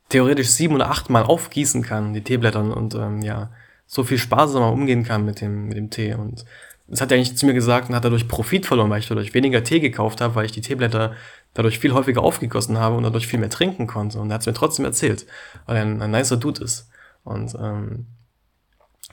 theoretisch 0.09 0.49
sieben 0.49 0.75
oder 0.75 0.91
acht 0.91 1.11
Mal 1.11 1.23
aufgießen 1.23 1.83
kann, 1.83 2.15
die 2.15 2.23
Teeblättern 2.23 2.73
und 2.73 2.95
ähm, 2.95 3.23
ja, 3.23 3.51
so 3.87 4.05
viel 4.05 4.19
sparsamer 4.19 4.73
umgehen 4.73 5.05
kann 5.05 5.25
mit 5.25 5.41
dem, 5.41 5.69
mit 5.69 5.77
dem 5.77 5.91
Tee. 5.91 6.15
Und 6.15 6.45
das 6.87 7.01
hat 7.01 7.11
er 7.11 7.17
eigentlich 7.17 7.37
zu 7.37 7.47
mir 7.47 7.55
gesagt 7.55 7.89
und 7.89 7.95
hat 7.95 8.05
dadurch 8.05 8.29
Profit 8.29 8.67
verloren, 8.67 8.91
weil 8.91 9.01
ich 9.01 9.09
dadurch 9.09 9.35
weniger 9.35 9.65
Tee 9.65 9.81
gekauft 9.81 10.21
habe, 10.21 10.35
weil 10.35 10.47
ich 10.47 10.53
die 10.53 10.61
Teeblätter 10.61 11.15
dadurch 11.55 11.79
viel 11.79 11.93
häufiger 11.93 12.23
aufgegossen 12.23 12.79
habe 12.79 12.97
und 12.97 13.03
dadurch 13.03 13.27
viel 13.27 13.39
mehr 13.39 13.51
trinken 13.51 13.87
konnte. 13.87 14.21
Und 14.21 14.31
er 14.31 14.35
hat 14.35 14.41
es 14.43 14.47
mir 14.47 14.55
trotzdem 14.55 14.85
erzählt, 14.85 15.27
weil 15.67 15.77
er 15.77 15.83
ein, 15.83 16.03
ein 16.03 16.11
nicer 16.11 16.37
Dude 16.37 16.65
ist. 16.65 16.91
Und 17.25 17.55
ähm, 17.55 18.07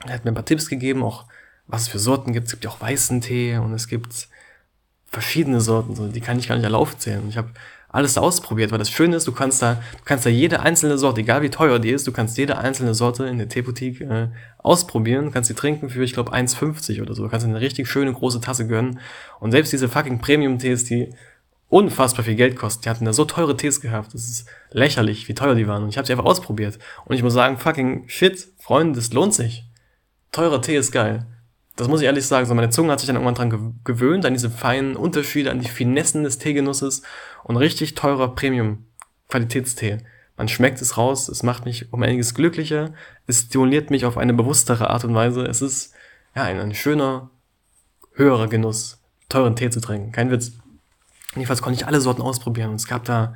er 0.04 0.14
hat 0.14 0.24
mir 0.24 0.32
ein 0.32 0.34
paar 0.34 0.44
Tipps 0.44 0.68
gegeben, 0.68 1.02
auch 1.02 1.24
was 1.66 1.82
es 1.82 1.88
für 1.88 1.98
Sorten 1.98 2.32
gibt. 2.32 2.46
Es 2.46 2.52
gibt 2.52 2.64
ja 2.64 2.70
auch 2.70 2.80
weißen 2.80 3.20
Tee 3.20 3.56
und 3.56 3.72
es 3.72 3.88
gibt 3.88 4.28
verschiedene 5.06 5.60
Sorten, 5.60 5.94
so, 5.94 6.08
die 6.08 6.20
kann 6.20 6.38
ich 6.38 6.48
gar 6.48 6.56
nicht 6.56 6.66
alle 6.66 6.76
aufzählen. 6.76 7.28
Ich 7.28 7.36
habe 7.36 7.50
alles 7.96 8.18
ausprobiert, 8.18 8.70
weil 8.70 8.78
das 8.78 8.90
Schöne 8.90 9.16
ist, 9.16 9.26
du 9.26 9.32
kannst 9.32 9.62
da, 9.62 9.74
du 9.74 10.04
kannst 10.04 10.26
da 10.26 10.30
jede 10.30 10.60
einzelne 10.60 10.98
Sorte, 10.98 11.22
egal 11.22 11.42
wie 11.42 11.50
teuer 11.50 11.78
die 11.78 11.90
ist, 11.90 12.06
du 12.06 12.12
kannst 12.12 12.36
jede 12.38 12.58
einzelne 12.58 12.94
Sorte 12.94 13.26
in 13.26 13.38
der 13.38 13.48
Teeboutique 13.48 14.02
äh, 14.02 14.28
ausprobieren, 14.58 15.32
kannst 15.32 15.48
sie 15.48 15.54
trinken 15.54 15.88
für, 15.88 16.04
ich 16.04 16.12
glaube, 16.12 16.32
1,50 16.32 17.02
oder 17.02 17.14
so. 17.14 17.22
Du 17.24 17.28
kannst 17.28 17.46
eine 17.46 17.60
richtig 17.60 17.88
schöne 17.88 18.12
große 18.12 18.40
Tasse 18.40 18.66
gönnen. 18.66 19.00
Und 19.40 19.50
selbst 19.50 19.72
diese 19.72 19.88
fucking 19.88 20.20
Premium-Tees, 20.20 20.84
die 20.84 21.10
unfassbar 21.68 22.24
viel 22.24 22.36
Geld 22.36 22.56
kosten, 22.56 22.82
die 22.82 22.90
hatten 22.90 23.04
da 23.04 23.12
so 23.12 23.24
teure 23.24 23.56
Tees 23.56 23.80
gehabt, 23.80 24.14
das 24.14 24.28
ist 24.28 24.46
lächerlich, 24.70 25.26
wie 25.28 25.34
teuer 25.34 25.54
die 25.54 25.66
waren. 25.66 25.82
Und 25.82 25.88
ich 25.88 25.96
habe 25.96 26.06
sie 26.06 26.12
einfach 26.12 26.26
ausprobiert. 26.26 26.78
Und 27.06 27.16
ich 27.16 27.22
muss 27.22 27.32
sagen, 27.32 27.58
fucking 27.58 28.04
shit, 28.08 28.48
Freunde, 28.58 28.96
das 28.96 29.12
lohnt 29.12 29.34
sich. 29.34 29.64
Teurer 30.32 30.60
Tee 30.60 30.76
ist 30.76 30.92
geil. 30.92 31.26
Das 31.76 31.88
muss 31.88 32.00
ich 32.00 32.06
ehrlich 32.06 32.26
sagen. 32.26 32.46
So, 32.46 32.54
meine 32.54 32.70
Zunge 32.70 32.90
hat 32.90 33.00
sich 33.00 33.06
dann 33.06 33.16
irgendwann 33.16 33.34
dran 33.50 33.80
gewöhnt, 33.84 34.24
an 34.24 34.32
diese 34.32 34.50
feinen 34.50 34.96
Unterschiede, 34.96 35.50
an 35.50 35.60
die 35.60 35.68
Finessen 35.68 36.24
des 36.24 36.38
Teegenusses 36.38 37.02
und 37.44 37.56
richtig 37.58 37.94
teurer 37.94 38.34
Premium-Qualitätstee. 38.34 39.98
Man 40.38 40.48
schmeckt 40.48 40.80
es 40.80 40.96
raus, 40.96 41.28
es 41.28 41.42
macht 41.42 41.64
mich 41.64 41.92
um 41.92 42.02
einiges 42.02 42.34
glücklicher, 42.34 42.92
es 43.26 43.40
stimuliert 43.42 43.90
mich 43.90 44.04
auf 44.04 44.18
eine 44.18 44.34
bewusstere 44.34 44.90
Art 44.90 45.04
und 45.04 45.14
Weise. 45.14 45.44
Es 45.44 45.62
ist 45.62 45.94
ja 46.34 46.44
ein, 46.44 46.58
ein 46.58 46.74
schöner, 46.74 47.30
höherer 48.14 48.48
Genuss, 48.48 48.98
teuren 49.28 49.56
Tee 49.56 49.70
zu 49.70 49.80
trinken. 49.80 50.12
Kein 50.12 50.30
Witz. 50.30 50.52
Jedenfalls 51.34 51.60
konnte 51.60 51.78
ich 51.78 51.86
alle 51.86 52.00
Sorten 52.00 52.22
ausprobieren 52.22 52.70
und 52.70 52.76
es 52.76 52.86
gab 52.86 53.04
da 53.04 53.34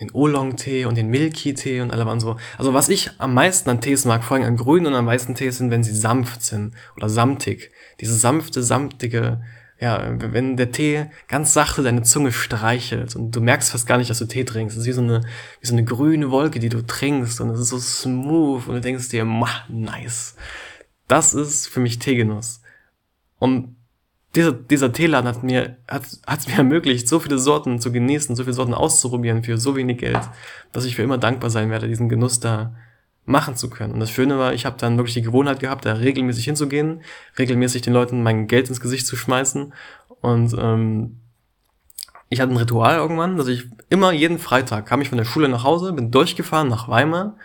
den 0.00 0.10
Oolong-Tee 0.12 0.86
und 0.86 0.96
den 0.96 1.08
Milky-Tee 1.08 1.80
und 1.80 1.90
alle 1.92 2.06
waren 2.06 2.20
so. 2.20 2.36
Also 2.58 2.74
was 2.74 2.88
ich 2.88 3.10
am 3.18 3.34
meisten 3.34 3.68
an 3.68 3.80
Tees 3.80 4.04
mag, 4.04 4.24
vor 4.24 4.36
allem 4.36 4.46
an 4.46 4.56
grünen 4.56 4.86
und 4.86 4.94
an 4.94 5.06
weißen 5.06 5.34
Tees 5.34 5.58
sind, 5.58 5.70
wenn 5.70 5.84
sie 5.84 5.94
sanft 5.94 6.42
sind 6.42 6.74
oder 6.96 7.08
samtig. 7.08 7.70
Diese 8.00 8.14
sanfte, 8.14 8.62
samtige, 8.62 9.42
ja, 9.78 10.14
wenn 10.18 10.56
der 10.56 10.72
Tee 10.72 11.06
ganz 11.28 11.52
sachte 11.52 11.82
deine 11.82 12.02
Zunge 12.02 12.32
streichelt 12.32 13.14
und 13.14 13.32
du 13.32 13.40
merkst 13.40 13.70
fast 13.70 13.86
gar 13.86 13.98
nicht, 13.98 14.10
dass 14.10 14.18
du 14.18 14.26
Tee 14.26 14.44
trinkst. 14.44 14.76
Es 14.76 14.82
ist 14.82 14.88
wie 14.88 14.92
so 14.92 15.02
eine, 15.02 15.20
wie 15.60 15.66
so 15.66 15.74
eine 15.74 15.84
grüne 15.84 16.30
Wolke, 16.30 16.60
die 16.60 16.70
du 16.70 16.86
trinkst 16.86 17.40
und 17.40 17.50
es 17.50 17.60
ist 17.60 17.68
so 17.68 17.78
smooth 17.78 18.68
und 18.68 18.74
du 18.76 18.80
denkst 18.80 19.10
dir, 19.10 19.24
nice. 19.68 20.34
Das 21.08 21.34
ist 21.34 21.66
für 21.66 21.80
mich 21.80 21.98
Teegenuss. 21.98 22.62
Und 23.38 23.76
dieser, 24.34 24.52
dieser 24.52 24.92
Teeladen 24.92 25.28
hat 25.28 25.42
mir, 25.42 25.76
hat, 25.88 26.04
hat 26.26 26.46
mir 26.46 26.54
ermöglicht, 26.58 27.08
so 27.08 27.18
viele 27.18 27.38
Sorten 27.38 27.80
zu 27.80 27.92
genießen, 27.92 28.36
so 28.36 28.44
viele 28.44 28.54
Sorten 28.54 28.74
auszuprobieren 28.74 29.42
für 29.42 29.58
so 29.58 29.76
wenig 29.76 29.98
Geld, 29.98 30.20
dass 30.72 30.84
ich 30.84 30.96
für 30.96 31.02
immer 31.02 31.18
dankbar 31.18 31.50
sein 31.50 31.70
werde, 31.70 31.88
diesen 31.88 32.08
Genuss 32.08 32.40
da 32.40 32.74
machen 33.26 33.56
zu 33.56 33.70
können. 33.70 33.92
Und 33.92 34.00
das 34.00 34.10
Schöne 34.10 34.38
war, 34.38 34.54
ich 34.54 34.66
habe 34.66 34.76
dann 34.78 34.96
wirklich 34.96 35.14
die 35.14 35.22
Gewohnheit 35.22 35.60
gehabt, 35.60 35.84
da 35.84 35.94
regelmäßig 35.94 36.44
hinzugehen, 36.44 37.02
regelmäßig 37.38 37.82
den 37.82 37.92
Leuten 37.92 38.22
mein 38.22 38.46
Geld 38.46 38.68
ins 38.68 38.80
Gesicht 38.80 39.06
zu 39.06 39.16
schmeißen. 39.16 39.72
Und 40.20 40.54
ähm, 40.58 41.20
ich 42.28 42.40
hatte 42.40 42.52
ein 42.52 42.56
Ritual 42.56 42.96
irgendwann, 42.96 43.36
dass 43.36 43.48
ich 43.48 43.68
immer 43.88 44.12
jeden 44.12 44.38
Freitag 44.38 44.86
kam 44.86 45.00
ich 45.00 45.08
von 45.08 45.18
der 45.18 45.24
Schule 45.24 45.48
nach 45.48 45.64
Hause, 45.64 45.92
bin 45.92 46.10
durchgefahren 46.10 46.68
nach 46.68 46.88
Weimar, 46.88 47.36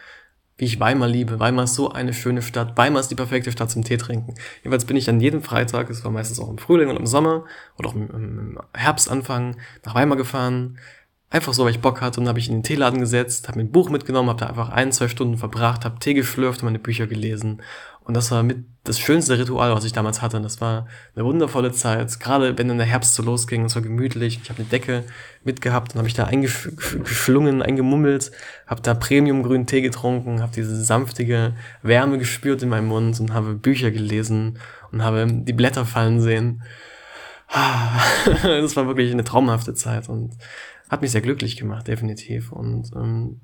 wie 0.57 0.65
ich 0.65 0.79
Weimar 0.79 1.07
liebe. 1.07 1.39
Weimar 1.39 1.65
ist 1.65 1.75
so 1.75 1.91
eine 1.91 2.13
schöne 2.13 2.41
Stadt. 2.41 2.77
Weimar 2.77 3.01
ist 3.01 3.11
die 3.11 3.15
perfekte 3.15 3.51
Stadt 3.51 3.71
zum 3.71 3.83
Tee 3.83 3.97
trinken. 3.97 4.35
Jedenfalls 4.63 4.85
bin 4.85 4.95
ich 4.95 5.05
dann 5.05 5.19
jeden 5.19 5.41
Freitag, 5.41 5.89
es 5.89 6.03
war 6.03 6.11
meistens 6.11 6.39
auch 6.39 6.49
im 6.49 6.57
Frühling 6.57 6.89
und 6.89 6.97
im 6.97 7.05
Sommer 7.05 7.45
oder 7.77 7.89
auch 7.89 7.95
im, 7.95 8.09
im 8.09 8.59
Herbstanfang, 8.73 9.57
nach 9.83 9.95
Weimar 9.95 10.17
gefahren. 10.17 10.77
Einfach 11.29 11.53
so, 11.53 11.65
weil 11.65 11.71
ich 11.71 11.81
Bock 11.81 12.01
hatte 12.01 12.21
und 12.21 12.27
habe 12.29 12.39
ich 12.39 12.47
in 12.47 12.55
den 12.55 12.63
Teeladen 12.63 12.99
gesetzt, 12.99 13.47
habe 13.47 13.57
mir 13.57 13.65
ein 13.65 13.71
Buch 13.71 13.89
mitgenommen, 13.89 14.29
habe 14.29 14.39
da 14.39 14.45
einfach 14.45 14.69
ein, 14.69 14.91
zwei 14.91 15.09
Stunden 15.09 15.37
verbracht, 15.37 15.83
habe 15.83 15.99
Tee 15.99 16.13
geschlürft 16.13 16.61
und 16.61 16.67
meine 16.67 16.79
Bücher 16.79 17.07
gelesen 17.07 17.61
und 18.05 18.13
das 18.13 18.29
war 18.31 18.43
mit 18.43 18.65
das 18.83 18.99
schönste 18.99 19.39
Ritual, 19.39 19.73
was 19.73 19.83
ich 19.83 19.93
damals 19.93 20.21
hatte. 20.21 20.37
Und 20.37 20.43
das 20.43 20.61
war 20.61 20.87
eine 21.15 21.25
wundervolle 21.25 21.71
Zeit. 21.71 22.19
Gerade 22.19 22.55
wenn 22.55 22.67
dann 22.67 22.77
der 22.77 22.85
Herbst 22.85 23.15
so 23.15 23.23
losging, 23.23 23.65
es 23.65 23.73
war 23.73 23.81
gemütlich. 23.81 24.39
Ich 24.43 24.49
habe 24.49 24.59
eine 24.59 24.69
Decke 24.69 25.03
mitgehabt 25.43 25.93
und 25.93 25.97
habe 25.97 26.07
ich 26.07 26.13
da 26.13 26.25
eingeschlungen, 26.25 27.63
eingemummelt, 27.63 28.31
habe 28.67 28.83
da 28.83 28.93
Premium-grünen 28.93 29.65
Tee 29.65 29.81
getrunken, 29.81 30.43
habe 30.43 30.51
diese 30.55 30.83
sanftige 30.83 31.55
Wärme 31.81 32.19
gespürt 32.19 32.61
in 32.61 32.69
meinem 32.69 32.89
Mund 32.89 33.19
und 33.19 33.33
habe 33.33 33.55
Bücher 33.55 33.89
gelesen 33.89 34.59
und 34.91 35.03
habe 35.03 35.25
die 35.27 35.53
Blätter 35.53 35.85
fallen 35.85 36.21
sehen. 36.21 36.63
Das 38.43 38.75
war 38.75 38.87
wirklich 38.87 39.11
eine 39.11 39.23
traumhafte 39.23 39.73
Zeit 39.73 40.09
und 40.09 40.33
hat 40.89 41.01
mich 41.01 41.11
sehr 41.11 41.21
glücklich 41.21 41.57
gemacht, 41.57 41.87
definitiv. 41.87 42.51
Und 42.51 42.91
ähm, 42.95 43.41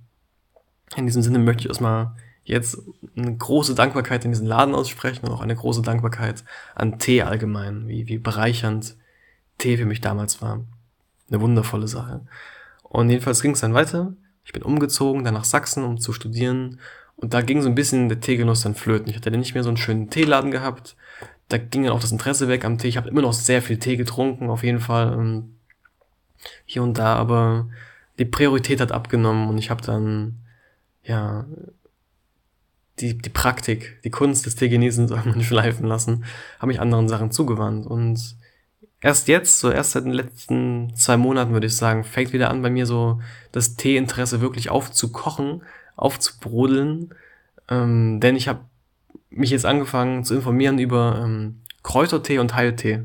in 0.96 1.06
diesem 1.08 1.22
Sinne 1.24 1.40
möchte 1.40 1.62
ich 1.64 1.70
erstmal 1.70 2.16
jetzt 2.44 2.80
eine 3.16 3.36
große 3.36 3.76
Dankbarkeit 3.76 4.26
in 4.26 4.32
diesen 4.32 4.48
Laden 4.48 4.76
aussprechen 4.76 5.26
und 5.26 5.32
auch 5.32 5.42
eine 5.42 5.56
große 5.56 5.82
Dankbarkeit 5.82 6.44
an 6.76 7.00
Tee 7.00 7.22
allgemein, 7.22 7.88
wie, 7.88 8.08
wie 8.08 8.18
bereichernd 8.18 8.96
Tee 9.58 9.78
für 9.78 9.86
mich 9.86 10.02
damals 10.02 10.42
war. 10.42 10.64
Eine 11.30 11.42
wundervolle 11.42 11.88
Sache. 11.88 12.22
Und 12.84 13.10
jedenfalls 13.10 13.42
ging 13.42 13.52
es 13.52 13.62
dann 13.62 13.74
weiter. 13.74 14.14
Ich 14.44 14.54
bin 14.54 14.64
umgezogen, 14.64 15.24
dann 15.24 15.36
nach 15.36 15.46
Sachsen, 15.46 15.84
um 15.84 16.00
zu 16.00 16.14
studieren. 16.14 16.80
Und 17.16 17.34
da 17.34 17.42
ging 17.42 17.62
so 17.62 17.70
ein 17.70 17.76
bisschen 17.76 18.10
der 18.10 18.20
Teegenuss 18.20 18.62
dann 18.62 18.76
flöten. 18.76 19.10
Ich 19.10 19.16
hatte 19.16 19.32
dann 19.32 19.40
nicht 19.40 19.54
mehr 19.54 19.64
so 19.64 19.70
einen 19.70 19.78
schönen 19.78 20.10
Teeladen 20.10 20.52
gehabt. 20.52 20.96
Da 21.48 21.58
ging 21.58 21.84
dann 21.84 21.94
auch 21.94 22.02
das 22.02 22.12
Interesse 22.12 22.48
weg 22.48 22.66
am 22.66 22.78
Tee. 22.78 22.88
Ich 22.88 22.98
habe 22.98 23.10
immer 23.10 23.22
noch 23.22 23.34
sehr 23.34 23.62
viel 23.62 23.78
Tee 23.78 23.98
getrunken, 23.98 24.50
auf 24.50 24.64
jeden 24.64 24.80
Fall. 24.80 25.14
Ähm, 25.14 25.56
hier 26.66 26.82
und 26.82 26.98
da, 26.98 27.16
aber 27.16 27.70
die 28.18 28.26
Priorität 28.26 28.82
hat 28.82 28.92
abgenommen 28.92 29.48
und 29.48 29.58
ich 29.58 29.70
habe 29.70 29.82
dann 29.82 30.40
ja 31.04 31.46
die, 33.02 33.18
die 33.18 33.30
Praktik, 33.30 34.00
die 34.04 34.12
Kunst 34.12 34.46
des 34.46 34.56
Teegenießens 34.56 35.12
irgendwann 35.12 35.44
schleifen 35.44 35.88
lassen, 35.88 36.26
habe 36.60 36.72
ich 36.72 36.80
anderen 36.80 37.10
Sachen 37.10 37.32
zugewandt. 37.32 37.86
Und 37.88 38.36
erst 39.02 39.28
jetzt, 39.28 39.60
so 39.60 39.72
erst 39.72 39.92
seit 39.92 40.06
den 40.06 40.14
letzten 40.14 40.96
zwei 40.96 41.18
Monaten, 41.18 41.54
würde 41.54 41.68
ich 41.68 41.76
sagen, 41.76 42.04
fängt 42.04 42.34
wieder 42.34 42.50
an 42.50 42.62
bei 42.62 42.70
mir 42.70 42.86
so 42.86 43.20
das 43.52 43.76
Teeinteresse 43.76 44.42
wirklich 44.42 44.70
aufzukochen, 44.70 45.64
aufzubrodeln. 45.96 47.14
Ähm, 47.70 48.20
denn 48.20 48.36
ich 48.36 48.48
habe 48.48 48.60
mich 49.30 49.50
jetzt 49.50 49.66
angefangen 49.66 50.24
zu 50.24 50.36
informieren 50.36 50.78
über 50.80 51.22
ähm, 51.24 51.62
Kräutertee 51.84 52.40
und 52.40 52.56
Heiltee. 52.56 53.04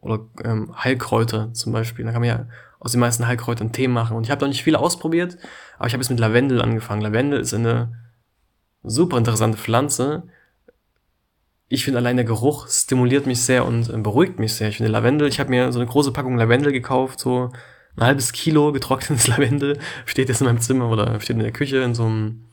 Oder 0.00 0.20
ähm, 0.44 0.72
Heilkräuter 0.82 1.52
zum 1.54 1.72
Beispiel. 1.72 2.04
Da 2.04 2.12
kann 2.12 2.20
man 2.20 2.28
ja 2.28 2.46
aus 2.78 2.92
den 2.92 3.00
meisten 3.00 3.26
Heilkräutern 3.26 3.72
Tee 3.72 3.88
machen. 3.88 4.16
Und 4.16 4.24
ich 4.24 4.30
habe 4.30 4.42
noch 4.42 4.48
nicht 4.48 4.62
viele 4.62 4.78
ausprobiert, 4.78 5.36
aber 5.78 5.88
ich 5.88 5.94
habe 5.94 6.02
jetzt 6.02 6.10
mit 6.10 6.20
Lavendel 6.20 6.62
angefangen. 6.62 7.00
Lavendel 7.00 7.40
ist 7.40 7.52
eine 7.52 7.92
super 8.82 9.18
interessante 9.18 9.58
Pflanze. 9.58 10.24
Ich 11.68 11.84
finde 11.84 11.98
allein 11.98 12.16
der 12.16 12.24
Geruch 12.24 12.68
stimuliert 12.68 13.26
mich 13.26 13.42
sehr 13.42 13.66
und 13.66 13.90
äh, 13.90 13.96
beruhigt 13.98 14.38
mich 14.38 14.54
sehr. 14.54 14.68
Ich 14.68 14.78
finde 14.78 14.92
Lavendel, 14.92 15.28
ich 15.28 15.38
habe 15.40 15.50
mir 15.50 15.72
so 15.72 15.78
eine 15.78 15.88
große 15.88 16.12
Packung 16.12 16.38
Lavendel 16.38 16.72
gekauft, 16.72 17.20
so 17.20 17.50
ein 17.96 18.04
halbes 18.04 18.32
Kilo 18.32 18.72
getrocknetes 18.72 19.26
Lavendel, 19.28 19.78
steht 20.06 20.28
jetzt 20.28 20.40
in 20.40 20.46
meinem 20.46 20.60
Zimmer 20.60 20.90
oder 20.90 21.20
steht 21.20 21.36
in 21.36 21.42
der 21.42 21.52
Küche 21.52 21.78
in 21.78 21.94
so 21.94 22.04
einem, 22.04 22.44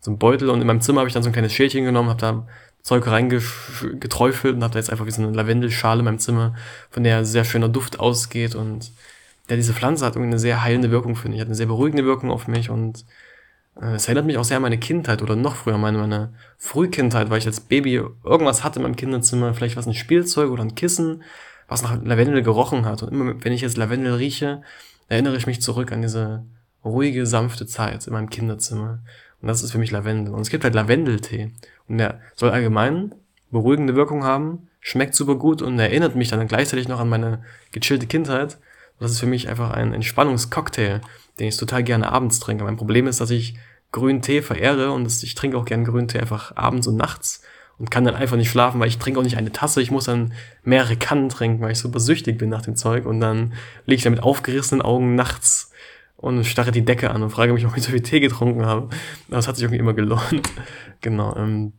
so 0.00 0.10
einem 0.10 0.18
Beutel 0.18 0.50
und 0.50 0.60
in 0.60 0.66
meinem 0.66 0.82
Zimmer 0.82 1.00
habe 1.00 1.08
ich 1.08 1.14
dann 1.14 1.22
so 1.22 1.30
ein 1.30 1.32
kleines 1.32 1.54
Schälchen 1.54 1.84
genommen, 1.84 2.10
habe 2.10 2.20
da 2.20 2.46
Zeug 2.82 3.06
reingeträufelt 3.06 4.56
und 4.56 4.62
habe 4.62 4.72
da 4.72 4.78
jetzt 4.78 4.90
einfach 4.90 5.06
wie 5.06 5.10
so 5.10 5.22
eine 5.22 5.32
Lavendelschale 5.32 6.00
in 6.00 6.04
meinem 6.06 6.18
Zimmer, 6.18 6.54
von 6.90 7.04
der 7.04 7.24
sehr 7.24 7.44
schöner 7.44 7.68
Duft 7.68 8.00
ausgeht 8.00 8.54
und 8.54 8.92
ja, 9.48 9.56
diese 9.56 9.74
Pflanze 9.74 10.06
hat 10.06 10.14
irgendwie 10.14 10.32
eine 10.32 10.38
sehr 10.38 10.62
heilende 10.62 10.90
Wirkung, 10.90 11.16
finde 11.16 11.36
ich, 11.36 11.40
hat 11.40 11.48
eine 11.48 11.56
sehr 11.56 11.66
beruhigende 11.66 12.04
Wirkung 12.04 12.30
auf 12.30 12.46
mich 12.46 12.70
und 12.70 13.04
es 13.80 14.06
erinnert 14.06 14.26
mich 14.26 14.36
auch 14.36 14.44
sehr 14.44 14.58
an 14.58 14.62
meine 14.62 14.78
Kindheit 14.78 15.22
oder 15.22 15.36
noch 15.36 15.56
früher 15.56 15.78
meine, 15.78 15.98
meine 15.98 16.34
Frühkindheit, 16.58 17.30
weil 17.30 17.38
ich 17.38 17.46
als 17.46 17.60
Baby 17.60 18.02
irgendwas 18.24 18.62
hatte 18.62 18.78
in 18.78 18.82
meinem 18.82 18.96
Kinderzimmer, 18.96 19.54
vielleicht 19.54 19.76
was 19.76 19.86
ein 19.86 19.94
Spielzeug 19.94 20.50
oder 20.50 20.62
ein 20.62 20.74
Kissen, 20.74 21.22
was 21.66 21.82
nach 21.82 22.02
Lavendel 22.04 22.42
gerochen 22.42 22.84
hat. 22.84 23.02
Und 23.02 23.12
immer 23.12 23.34
wenn 23.42 23.52
ich 23.52 23.62
jetzt 23.62 23.78
Lavendel 23.78 24.14
rieche, 24.14 24.62
erinnere 25.08 25.36
ich 25.36 25.46
mich 25.46 25.62
zurück 25.62 25.92
an 25.92 26.02
diese 26.02 26.44
ruhige, 26.84 27.24
sanfte 27.24 27.66
Zeit 27.66 28.06
in 28.06 28.12
meinem 28.12 28.28
Kinderzimmer. 28.28 29.00
Und 29.40 29.48
das 29.48 29.62
ist 29.62 29.72
für 29.72 29.78
mich 29.78 29.90
Lavendel. 29.90 30.34
Und 30.34 30.42
es 30.42 30.50
gibt 30.50 30.64
halt 30.64 30.74
Lavendeltee. 30.74 31.52
Und 31.88 31.98
der 31.98 32.20
soll 32.36 32.50
allgemein 32.50 33.14
beruhigende 33.50 33.94
Wirkung 33.96 34.24
haben, 34.24 34.68
schmeckt 34.80 35.14
super 35.14 35.36
gut 35.36 35.62
und 35.62 35.78
erinnert 35.78 36.16
mich 36.16 36.28
dann 36.28 36.46
gleichzeitig 36.46 36.88
noch 36.88 37.00
an 37.00 37.08
meine 37.08 37.42
gechillte 37.72 38.06
Kindheit. 38.06 38.58
Das 38.98 39.10
ist 39.10 39.20
für 39.20 39.26
mich 39.26 39.48
einfach 39.48 39.70
ein 39.70 39.94
Entspannungscocktail, 39.94 41.00
den 41.38 41.48
ich 41.48 41.56
total 41.56 41.82
gerne 41.82 42.12
abends 42.12 42.38
trinke. 42.38 42.64
Mein 42.64 42.76
Problem 42.76 43.06
ist, 43.06 43.20
dass 43.20 43.30
ich 43.30 43.56
grünen 43.92 44.22
Tee 44.22 44.42
verehre 44.42 44.92
und 44.92 45.06
ich 45.22 45.34
trinke 45.34 45.56
auch 45.56 45.64
gerne 45.64 45.84
grünen 45.84 46.08
Tee 46.08 46.20
einfach 46.20 46.56
abends 46.56 46.86
und 46.86 46.96
nachts. 46.96 47.42
und 47.78 47.90
kann 47.90 48.04
dann 48.04 48.14
einfach 48.14 48.36
nicht 48.36 48.50
schlafen, 48.50 48.78
weil 48.78 48.88
ich 48.88 48.98
trinke 48.98 49.18
auch 49.18 49.24
nicht 49.24 49.38
eine 49.38 49.52
Tasse, 49.52 49.80
ich 49.80 49.90
muss 49.90 50.04
dann 50.04 50.34
mehrere 50.62 50.96
Kannen 50.96 51.30
trinken, 51.30 51.62
weil 51.62 51.72
ich 51.72 51.78
super 51.78 51.98
süchtig 51.98 52.36
bin 52.36 52.50
nach 52.50 52.60
dem 52.60 52.76
Zeug 52.76 53.06
und 53.06 53.20
dann 53.20 53.54
liege 53.86 53.96
ich 53.96 54.02
da 54.02 54.10
mit 54.10 54.22
aufgerissenen 54.22 54.82
Augen 54.82 55.14
nachts 55.14 55.72
und 56.18 56.44
starre 56.44 56.72
die 56.72 56.84
Decke 56.84 57.10
an 57.10 57.22
und 57.22 57.30
frage 57.30 57.54
mich, 57.54 57.64
ob 57.64 57.74
ich 57.76 57.82
so 57.82 57.90
viel 57.90 58.02
Tee 58.02 58.20
getrunken 58.20 58.66
habe. 58.66 58.90
Das 59.28 59.48
hat 59.48 59.56
sich 59.56 59.64
irgendwie 59.64 59.78
immer 59.78 59.94
gelohnt. 59.94 60.50
genau. 61.00 61.34
Ähm, 61.36 61.72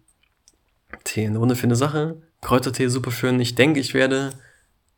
Tee, 1.03 1.27
eine 1.27 1.39
wunderschöne 1.39 1.75
Sache. 1.75 2.19
Kräutertee 2.41 2.87
super 2.87 3.11
schön. 3.11 3.39
Ich 3.39 3.53
denke, 3.53 3.79
ich 3.79 3.93
werde 3.93 4.31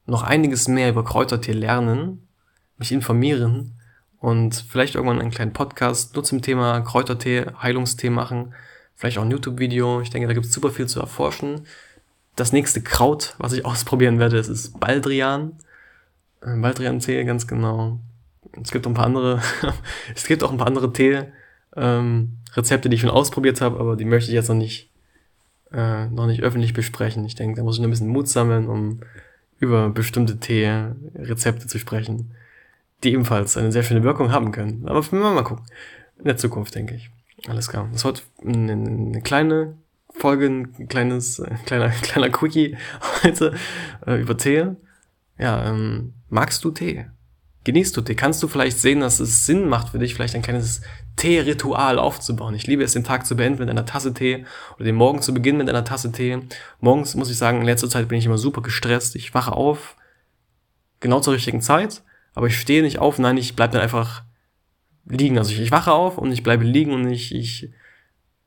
noch 0.05 0.23
einiges 0.23 0.69
mehr 0.69 0.89
über 0.89 1.03
Kräutertee 1.03 1.51
lernen, 1.51 2.29
mich 2.77 2.93
informieren 2.93 3.77
und 4.23 4.55
vielleicht 4.69 4.95
irgendwann 4.95 5.19
einen 5.19 5.31
kleinen 5.31 5.51
Podcast 5.51 6.15
nur 6.15 6.23
zum 6.23 6.41
Thema 6.41 6.79
Kräutertee, 6.79 7.45
Heilungstee 7.61 8.09
machen. 8.09 8.53
Vielleicht 8.95 9.17
auch 9.17 9.23
ein 9.23 9.31
YouTube-Video. 9.31 9.99
Ich 9.99 10.11
denke, 10.11 10.29
da 10.29 10.33
gibt 10.33 10.45
es 10.45 10.53
super 10.53 10.69
viel 10.69 10.87
zu 10.87 11.01
erforschen. 11.01 11.67
Das 12.37 12.53
nächste 12.53 12.81
Kraut, 12.81 13.35
was 13.37 13.51
ich 13.51 13.65
ausprobieren 13.65 14.19
werde, 14.19 14.37
ist, 14.37 14.47
ist 14.47 14.79
Baldrian. 14.79 15.57
Äh, 16.39 16.55
Baldrian-Tee, 16.55 17.21
ganz 17.25 17.47
genau. 17.47 17.99
Es 18.61 18.71
gibt 18.71 18.87
auch 18.87 18.91
ein 18.91 18.93
paar 18.93 19.07
andere, 19.07 19.41
es 20.15 20.25
gibt 20.25 20.41
auch 20.41 20.51
ein 20.53 20.57
paar 20.57 20.67
andere 20.67 20.93
Tee, 20.93 21.23
ähm, 21.75 22.37
die 22.55 22.93
ich 22.93 23.01
schon 23.01 23.09
ausprobiert 23.09 23.59
habe, 23.59 23.77
aber 23.77 23.97
die 23.97 24.05
möchte 24.05 24.31
ich 24.31 24.35
jetzt 24.35 24.47
noch 24.47 24.55
nicht, 24.55 24.89
äh, 25.73 26.05
noch 26.05 26.27
nicht 26.27 26.43
öffentlich 26.43 26.73
besprechen. 26.73 27.25
Ich 27.25 27.35
denke, 27.35 27.57
da 27.57 27.63
muss 27.63 27.75
ich 27.75 27.81
noch 27.81 27.89
ein 27.89 27.91
bisschen 27.91 28.07
Mut 28.07 28.29
sammeln, 28.29 28.69
um 28.69 29.01
über 29.59 29.89
bestimmte 29.89 30.39
Tee-Rezepte 30.39 31.67
zu 31.67 31.77
sprechen, 31.77 32.31
die 33.03 33.13
ebenfalls 33.13 33.57
eine 33.57 33.71
sehr 33.71 33.83
schöne 33.83 34.03
Wirkung 34.03 34.31
haben 34.31 34.51
können. 34.51 34.87
Aber 34.87 35.01
mal, 35.11 35.33
mal 35.33 35.43
gucken. 35.43 35.65
In 36.17 36.25
der 36.25 36.37
Zukunft, 36.37 36.75
denke 36.75 36.95
ich. 36.95 37.09
Alles 37.47 37.67
klar. 37.67 37.89
Das 37.91 38.05
wird 38.05 38.23
eine, 38.43 38.73
eine 38.73 39.21
kleine 39.21 39.77
Folge, 40.09 40.45
ein 40.45 40.87
kleines, 40.87 41.39
äh, 41.39 41.55
kleiner, 41.65 41.89
kleiner 41.89 42.29
Quickie 42.29 42.77
heute 43.23 43.53
äh, 44.05 44.21
über 44.21 44.37
Tee. 44.37 44.67
Ja, 45.37 45.69
ähm, 45.69 46.13
magst 46.29 46.63
du 46.63 46.71
Tee? 46.71 47.05
Genießt 47.65 47.95
du 47.95 48.01
Tee? 48.01 48.15
Kannst 48.15 48.43
du 48.43 48.47
vielleicht 48.47 48.79
sehen, 48.79 48.99
dass 48.99 49.19
es 49.19 49.45
Sinn 49.45 49.67
macht 49.67 49.89
für 49.89 49.99
dich, 49.99 50.13
vielleicht 50.13 50.35
ein 50.35 50.41
kleines 50.41 50.81
Tee-Ritual 51.15 51.97
aufzubauen? 51.97 52.55
Ich 52.55 52.67
liebe 52.67 52.83
es, 52.83 52.93
den 52.93 53.03
Tag 53.03 53.25
zu 53.25 53.35
beenden 53.35 53.59
mit 53.59 53.69
einer 53.69 53.85
Tasse 53.85 54.13
Tee 54.13 54.45
oder 54.75 54.85
den 54.85 54.95
Morgen 54.95 55.21
zu 55.21 55.33
beginnen 55.33 55.57
mit 55.57 55.69
einer 55.69 55.85
Tasse 55.85 56.11
Tee. 56.11 56.39
Morgens 56.79 57.15
muss 57.15 57.31
ich 57.31 57.37
sagen, 57.37 57.59
in 57.59 57.65
letzter 57.65 57.89
Zeit 57.89 58.07
bin 58.07 58.17
ich 58.17 58.25
immer 58.25 58.37
super 58.37 58.61
gestresst. 58.61 59.15
Ich 59.15 59.33
wache 59.33 59.53
auf, 59.53 59.95
genau 60.99 61.19
zur 61.19 61.33
richtigen 61.33 61.61
Zeit, 61.61 62.03
aber 62.33 62.47
ich 62.47 62.57
stehe 62.57 62.81
nicht 62.81 62.99
auf. 62.99 63.19
Nein, 63.19 63.37
ich 63.37 63.55
bleibe 63.55 63.73
dann 63.73 63.81
einfach 63.81 64.23
liegen. 65.05 65.37
Also 65.37 65.51
ich, 65.51 65.59
ich 65.59 65.71
wache 65.71 65.91
auf 65.91 66.17
und 66.17 66.31
ich 66.31 66.43
bleibe 66.43 66.63
liegen 66.63 66.91
und 66.91 67.09
ich, 67.09 67.33
ich, 67.33 67.69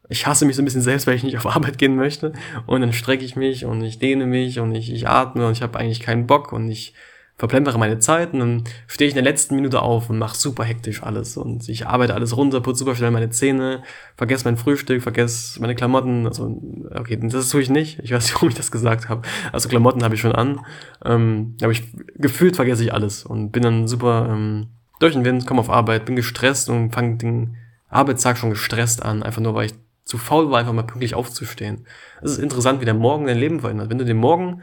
ich 0.09 0.27
hasse 0.27 0.45
mich 0.45 0.57
so 0.57 0.63
ein 0.63 0.65
bisschen 0.65 0.83
selbst, 0.83 1.07
weil 1.07 1.17
ich 1.17 1.23
nicht 1.23 1.37
auf 1.37 1.47
Arbeit 1.57 1.79
gehen 1.79 1.97
möchte. 1.97 2.33
Und 2.67 2.81
dann 2.81 2.93
strecke 2.93 3.25
ich 3.25 3.37
mich 3.37 3.65
und 3.65 3.83
ich 3.83 3.99
dehne 3.99 4.27
mich 4.27 4.61
und 4.61 4.75
ich, 4.75 4.93
ich 4.93 5.09
atme 5.09 5.47
und 5.47 5.53
ich 5.53 5.63
habe 5.63 5.79
eigentlich 5.79 6.01
keinen 6.01 6.27
Bock 6.27 6.53
und 6.53 6.69
ich 6.71 6.95
verplempere 7.39 7.79
meine 7.79 7.99
Zeit 7.99 8.33
und 8.33 8.39
dann 8.41 8.65
stehe 8.87 9.09
ich 9.09 9.15
in 9.15 9.23
der 9.23 9.31
letzten 9.31 9.57
Minute 9.57 9.83
auf 9.83 10.09
und 10.09 10.19
mache 10.19 10.37
super 10.37 10.65
hektisch 10.65 11.03
alles. 11.03 11.37
Und 11.37 11.69
ich 11.69 11.87
arbeite 11.87 12.15
alles 12.15 12.37
runter, 12.37 12.61
putze 12.61 12.79
super 12.79 12.95
schnell 12.95 13.11
meine 13.11 13.29
Zähne, 13.29 13.83
vergesse 14.17 14.47
mein 14.47 14.57
Frühstück, 14.57 15.03
vergesse 15.03 15.61
meine 15.61 15.75
Klamotten, 15.75 16.27
also 16.27 16.63
okay, 16.95 17.19
das 17.21 17.51
tue 17.51 17.61
ich 17.61 17.69
nicht, 17.69 17.99
ich 17.99 18.13
weiß 18.13 18.25
nicht, 18.25 18.35
warum 18.35 18.49
ich 18.49 18.55
das 18.55 18.71
gesagt 18.71 19.11
habe, 19.11 19.23
also 19.53 19.69
Klamotten 19.69 20.03
habe 20.03 20.15
ich 20.15 20.21
schon 20.21 20.33
an, 20.33 20.65
ähm, 21.05 21.57
aber 21.61 21.73
ich 21.73 21.85
gefühlt 22.15 22.57
vergesse 22.57 22.85
ich 22.85 22.95
alles 22.95 23.25
und 23.25 23.51
bin 23.53 23.63
dann 23.63 23.87
super 23.87 24.29
ähm, 24.31 24.69
durch 24.99 25.13
den 25.13 25.25
Wind, 25.25 25.47
komme 25.47 25.61
auf 25.61 25.69
Arbeit, 25.69 26.07
bin 26.07 26.17
gestresst 26.17 26.71
und 26.71 26.93
fange 26.93 27.17
den 27.19 27.57
Arbeitstag 27.91 28.39
schon 28.39 28.51
gestresst 28.51 29.03
an, 29.03 29.23
einfach 29.23 29.43
nur, 29.43 29.55
weil 29.55 29.67
ich 29.67 29.75
zu 30.05 30.19
faul 30.19 30.51
war, 30.51 30.61
einfach 30.61 30.73
mal 30.73 30.85
pünktlich 30.85 31.15
aufzustehen. 31.15 31.85
Es 32.23 32.33
ist 32.33 32.39
interessant, 32.39 32.81
wie 32.81 32.85
der 32.85 32.95
Morgen 32.95 33.27
dein 33.27 33.39
Leben 33.39 33.61
verändert. 33.61 33.91
Wenn 33.91 33.99
du 33.99 34.05
den 34.05 34.17
Morgen 34.17 34.63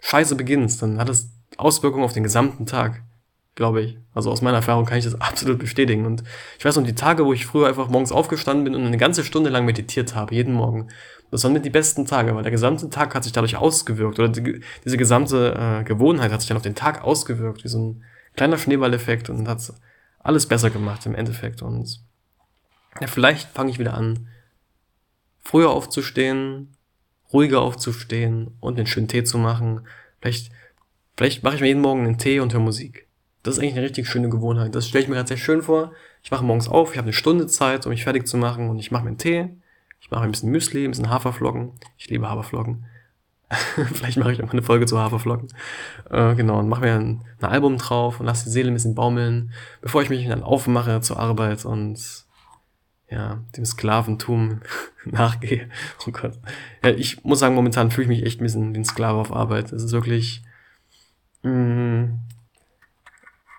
scheiße 0.00 0.36
beginnst, 0.36 0.80
dann 0.80 0.98
hat 0.98 1.08
es 1.08 1.28
Auswirkungen 1.60 2.04
auf 2.04 2.12
den 2.12 2.22
gesamten 2.22 2.66
Tag, 2.66 3.02
glaube 3.54 3.82
ich. 3.82 3.98
Also 4.14 4.30
aus 4.30 4.42
meiner 4.42 4.58
Erfahrung 4.58 4.86
kann 4.86 4.98
ich 4.98 5.04
das 5.04 5.14
absolut 5.20 5.58
bestätigen. 5.58 6.06
Und 6.06 6.22
ich 6.58 6.64
weiß 6.64 6.76
noch, 6.76 6.84
die 6.84 6.94
Tage, 6.94 7.24
wo 7.24 7.32
ich 7.32 7.46
früher 7.46 7.68
einfach 7.68 7.88
morgens 7.88 8.12
aufgestanden 8.12 8.64
bin 8.64 8.74
und 8.74 8.84
eine 8.84 8.98
ganze 8.98 9.24
Stunde 9.24 9.50
lang 9.50 9.64
meditiert 9.64 10.14
habe, 10.14 10.34
jeden 10.34 10.54
Morgen, 10.54 10.88
das 11.30 11.44
waren 11.44 11.52
mit 11.52 11.64
die 11.64 11.70
besten 11.70 12.06
Tage, 12.06 12.34
weil 12.34 12.42
der 12.42 12.50
gesamte 12.50 12.90
Tag 12.90 13.14
hat 13.14 13.22
sich 13.22 13.32
dadurch 13.32 13.56
ausgewirkt 13.56 14.18
oder 14.18 14.28
die, 14.28 14.62
diese 14.84 14.96
gesamte 14.96 15.54
äh, 15.80 15.84
Gewohnheit 15.84 16.32
hat 16.32 16.40
sich 16.40 16.48
dann 16.48 16.56
auf 16.56 16.62
den 16.62 16.74
Tag 16.74 17.04
ausgewirkt, 17.04 17.62
wie 17.62 17.68
so 17.68 17.78
ein 17.78 18.04
kleiner 18.34 18.58
Schneeballeffekt 18.58 19.30
und 19.30 19.46
hat 19.46 19.72
alles 20.18 20.46
besser 20.46 20.70
gemacht 20.70 21.06
im 21.06 21.14
Endeffekt. 21.14 21.62
Und 21.62 22.00
ja, 23.00 23.06
vielleicht 23.06 23.48
fange 23.50 23.70
ich 23.70 23.78
wieder 23.78 23.94
an, 23.94 24.28
früher 25.42 25.70
aufzustehen, 25.70 26.76
ruhiger 27.32 27.60
aufzustehen 27.60 28.56
und 28.60 28.76
einen 28.76 28.86
schönen 28.86 29.08
Tee 29.08 29.24
zu 29.24 29.38
machen. 29.38 29.86
Vielleicht 30.20 30.50
Vielleicht 31.20 31.42
mache 31.42 31.56
ich 31.56 31.60
mir 31.60 31.66
jeden 31.66 31.82
Morgen 31.82 32.06
einen 32.06 32.16
Tee 32.16 32.40
und 32.40 32.54
höre 32.54 32.62
Musik. 32.62 33.06
Das 33.42 33.52
ist 33.52 33.60
eigentlich 33.60 33.74
eine 33.74 33.82
richtig 33.82 34.08
schöne 34.08 34.30
Gewohnheit. 34.30 34.74
Das 34.74 34.88
stelle 34.88 35.02
ich 35.02 35.08
mir 35.10 35.16
gerade 35.16 35.28
sehr 35.28 35.36
schön 35.36 35.60
vor. 35.60 35.92
Ich 36.22 36.30
mache 36.30 36.42
morgens 36.42 36.66
auf, 36.66 36.92
ich 36.92 36.96
habe 36.96 37.08
eine 37.08 37.12
Stunde 37.12 37.46
Zeit, 37.46 37.84
um 37.84 37.90
mich 37.90 38.04
fertig 38.04 38.26
zu 38.26 38.38
machen 38.38 38.70
und 38.70 38.78
ich 38.78 38.90
mache 38.90 39.02
mir 39.02 39.08
einen 39.08 39.18
Tee. 39.18 39.50
Ich 40.00 40.10
mache 40.10 40.24
ein 40.24 40.30
bisschen 40.30 40.50
Müsli, 40.50 40.82
ein 40.82 40.92
bisschen 40.92 41.10
Haferflocken. 41.10 41.72
Ich 41.98 42.08
liebe 42.08 42.26
Haferflocken. 42.26 42.86
Vielleicht 43.92 44.16
mache 44.16 44.32
ich 44.32 44.42
auch 44.42 44.46
mal 44.46 44.52
eine 44.52 44.62
Folge 44.62 44.86
zu 44.86 44.98
Haferflocken. 44.98 45.48
Äh, 46.08 46.36
genau, 46.36 46.58
und 46.58 46.70
mache 46.70 46.80
mir 46.80 46.94
ein, 46.94 47.22
ein, 47.38 47.50
Album 47.50 47.76
drauf 47.76 48.18
und 48.18 48.24
lasse 48.24 48.44
die 48.44 48.50
Seele 48.52 48.70
ein 48.70 48.74
bisschen 48.74 48.94
baumeln, 48.94 49.52
bevor 49.82 50.00
ich 50.00 50.08
mich 50.08 50.26
dann 50.26 50.42
aufmache 50.42 51.02
zur 51.02 51.18
Arbeit 51.18 51.66
und 51.66 52.00
ja, 53.10 53.44
dem 53.58 53.66
Sklaventum 53.66 54.62
nachgehe. 55.04 55.68
Oh 56.06 56.12
Gott. 56.12 56.38
Ja, 56.82 56.92
ich 56.92 57.22
muss 57.24 57.40
sagen, 57.40 57.56
momentan 57.56 57.90
fühle 57.90 58.04
ich 58.04 58.08
mich 58.08 58.22
echt 58.22 58.40
ein 58.40 58.44
bisschen 58.44 58.72
wie 58.72 58.78
ein 58.78 58.84
Sklave 58.86 59.18
auf 59.18 59.36
Arbeit. 59.36 59.70
Es 59.70 59.82
ist 59.82 59.92
wirklich 59.92 60.44
Mm. 61.42 62.18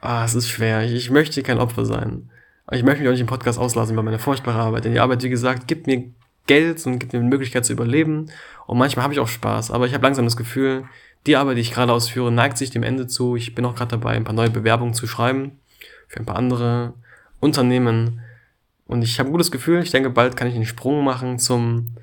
Ah, 0.01 0.25
es 0.25 0.35
ist 0.35 0.49
schwer. 0.49 0.83
Ich, 0.83 0.93
ich 0.93 1.09
möchte 1.11 1.43
kein 1.43 1.59
Opfer 1.59 1.85
sein. 1.85 2.29
Aber 2.65 2.75
ich 2.75 2.83
möchte 2.83 3.01
mich 3.01 3.09
auch 3.09 3.13
nicht 3.13 3.21
im 3.21 3.27
Podcast 3.27 3.59
auslassen 3.59 3.93
über 3.93 4.03
meine 4.03 4.19
furchtbare 4.19 4.59
Arbeit. 4.59 4.85
Denn 4.85 4.93
die 4.93 4.99
Arbeit, 4.99 5.23
wie 5.23 5.29
gesagt, 5.29 5.67
gibt 5.67 5.87
mir 5.87 6.11
Geld 6.47 6.85
und 6.85 6.99
gibt 6.99 7.13
mir 7.13 7.19
die 7.19 7.25
Möglichkeit 7.25 7.65
zu 7.65 7.73
überleben. 7.73 8.31
Und 8.65 8.77
manchmal 8.77 9.03
habe 9.03 9.13
ich 9.13 9.19
auch 9.19 9.27
Spaß. 9.27 9.71
Aber 9.71 9.85
ich 9.85 9.93
habe 9.93 10.03
langsam 10.03 10.25
das 10.25 10.37
Gefühl, 10.37 10.85
die 11.27 11.35
Arbeit, 11.35 11.57
die 11.57 11.61
ich 11.61 11.71
gerade 11.71 11.93
ausführe, 11.93 12.31
neigt 12.31 12.57
sich 12.57 12.71
dem 12.71 12.83
Ende 12.83 13.07
zu. 13.07 13.35
Ich 13.35 13.53
bin 13.53 13.65
auch 13.65 13.75
gerade 13.75 13.91
dabei, 13.91 14.11
ein 14.11 14.23
paar 14.23 14.33
neue 14.33 14.49
Bewerbungen 14.49 14.93
zu 14.93 15.07
schreiben 15.07 15.59
für 16.07 16.19
ein 16.19 16.25
paar 16.25 16.35
andere 16.35 16.93
Unternehmen. 17.39 18.21
Und 18.87 19.03
ich 19.03 19.19
habe 19.19 19.29
ein 19.29 19.31
gutes 19.31 19.51
Gefühl. 19.51 19.81
Ich 19.81 19.91
denke, 19.91 20.09
bald 20.09 20.35
kann 20.35 20.47
ich 20.47 20.53
den 20.53 20.65
Sprung 20.65 21.03
machen 21.03 21.39
zum 21.39 21.95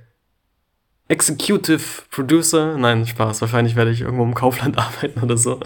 Executive 1.09 2.03
Producer. 2.11 2.77
Nein, 2.77 3.07
Spaß. 3.07 3.40
Wahrscheinlich 3.40 3.77
werde 3.77 3.90
ich 3.90 4.03
irgendwo 4.03 4.25
im 4.25 4.35
Kaufland 4.35 4.79
arbeiten 4.79 5.21
oder 5.21 5.37
so. 5.37 5.59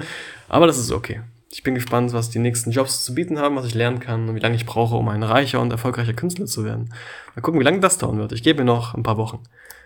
Aber 0.48 0.66
das 0.66 0.78
ist 0.78 0.92
okay. 0.92 1.20
Ich 1.50 1.62
bin 1.62 1.74
gespannt, 1.74 2.12
was 2.14 2.30
die 2.30 2.38
nächsten 2.38 2.70
Jobs 2.70 3.04
zu 3.04 3.14
bieten 3.14 3.38
haben, 3.38 3.56
was 3.56 3.66
ich 3.66 3.74
lernen 3.74 4.00
kann 4.00 4.28
und 4.28 4.34
wie 4.34 4.40
lange 4.40 4.54
ich 4.54 4.64
brauche, 4.64 4.94
um 4.94 5.08
ein 5.08 5.22
reicher 5.22 5.60
und 5.60 5.70
erfolgreicher 5.70 6.14
Künstler 6.14 6.46
zu 6.46 6.64
werden. 6.64 6.94
Mal 7.34 7.42
gucken, 7.42 7.60
wie 7.60 7.64
lange 7.64 7.80
das 7.80 7.98
dauern 7.98 8.18
wird. 8.18 8.32
Ich 8.32 8.42
gebe 8.42 8.60
mir 8.60 8.64
noch 8.64 8.94
ein 8.94 9.02
paar 9.02 9.18
Wochen. 9.18 9.40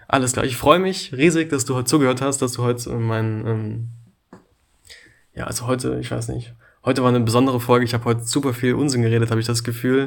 Alles 0.07 0.35
klar. 0.35 0.45
Ich 0.45 0.57
freue 0.57 0.79
mich 0.79 1.13
riesig, 1.13 1.49
dass 1.49 1.65
du 1.65 1.75
heute 1.75 1.87
zugehört 1.87 2.21
hast, 2.21 2.41
dass 2.41 2.53
du 2.53 2.63
heute 2.63 2.91
mein, 2.91 3.47
ähm, 3.47 3.89
ja, 5.35 5.45
also 5.45 5.67
heute, 5.67 5.99
ich 6.01 6.11
weiß 6.11 6.29
nicht. 6.29 6.55
Heute 6.85 7.03
war 7.03 7.09
eine 7.09 7.21
besondere 7.21 7.59
Folge. 7.59 7.85
Ich 7.85 7.95
habe 7.95 8.05
heute 8.05 8.25
super 8.25 8.55
viel 8.55 8.75
Unsinn 8.75 9.03
geredet, 9.03 9.31
habe 9.31 9.41
ich 9.41 9.47
das 9.47 9.65
Gefühl 9.65 10.07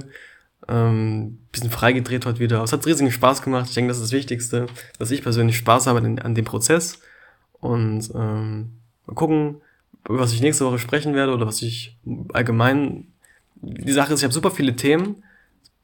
ähm, 0.70 1.40
bisschen 1.52 1.72
freigedreht 1.72 2.26
heute 2.26 2.40
wieder. 2.40 2.64
es 2.64 2.72
hat 2.72 2.86
riesigen 2.86 3.12
Spaß 3.12 3.42
gemacht. 3.42 3.68
Ich 3.68 3.74
denke, 3.74 3.90
das 3.90 3.98
ist 3.98 4.04
das 4.04 4.12
Wichtigste, 4.12 4.68
dass 4.98 5.12
ich 5.12 5.24
persönlich 5.24 5.58
Spaß 5.58 5.88
habe 5.88 6.00
an, 6.00 6.20
an 6.20 6.36
dem 6.36 6.46
Prozess. 6.46 7.00
Und 7.60 8.10
ähm, 8.14 8.74
mal 9.06 9.16
gucken, 9.16 9.62
was 10.04 10.32
ich 10.32 10.42
nächste 10.42 10.66
Woche 10.66 10.80
sprechen 10.80 11.16
werde 11.16 11.34
oder 11.34 11.48
was 11.48 11.62
ich 11.62 11.98
allgemein. 12.34 13.08
Die 13.56 13.92
Sache 13.92 14.14
ist, 14.14 14.20
ich 14.20 14.24
habe 14.24 14.34
super 14.34 14.52
viele 14.52 14.76
Themen. 14.76 15.24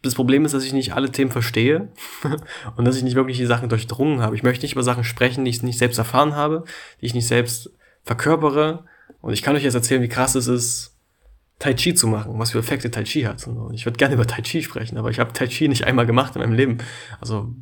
Das 0.02 0.16
Problem 0.16 0.46
ist, 0.46 0.54
dass 0.54 0.64
ich 0.64 0.72
nicht 0.72 0.94
alle 0.94 1.12
Themen 1.12 1.32
verstehe 1.32 1.90
und 2.78 2.86
dass 2.86 2.96
ich 2.96 3.04
nicht 3.04 3.16
wirklich 3.16 3.38
die 3.38 3.46
Sachen 3.48 3.70
durchdrungen 3.70 4.22
habe. 4.22 4.36
Ich 4.36 4.44
möchte 4.44 4.64
nicht 4.64 4.74
über 4.74 4.84
Sachen 4.84 5.04
sprechen, 5.04 5.44
die 5.44 5.50
ich 5.50 5.64
nicht 5.64 5.80
selbst 5.80 5.98
erfahren 5.98 6.36
habe, 6.36 6.64
die 7.02 7.08
ich 7.08 7.16
nicht 7.16 7.28
selbst 7.28 7.72
verkörpere. 8.04 8.86
Und 9.22 9.34
ich 9.34 9.42
kann 9.42 9.56
euch 9.56 9.64
jetzt 9.64 9.74
erzählen, 9.74 10.04
wie 10.04 10.10
krass 10.10 10.36
es 10.36 10.48
ist, 10.48 10.95
Tai 11.60 11.74
Chi 11.74 11.94
zu 11.94 12.08
machen, 12.08 12.38
was 12.38 12.52
für 12.52 12.60
Effekte 12.60 12.92
Tai 12.92 13.04
Chi 13.04 13.24
hat. 13.24 13.46
Und 13.48 13.74
ich 13.74 13.86
würde 13.86 13.98
gerne 13.98 14.16
über 14.16 14.28
Tai 14.28 14.42
Chi 14.42 14.62
sprechen, 14.62 14.98
aber 14.98 15.10
ich 15.10 15.20
habe 15.20 15.34
Tai 15.34 15.48
Chi 15.48 15.68
nicht 15.68 15.86
einmal 15.86 16.06
gemacht 16.06 16.36
in 16.36 16.42
meinem 16.42 16.54
Leben. 16.54 16.80
Also 17.22 17.54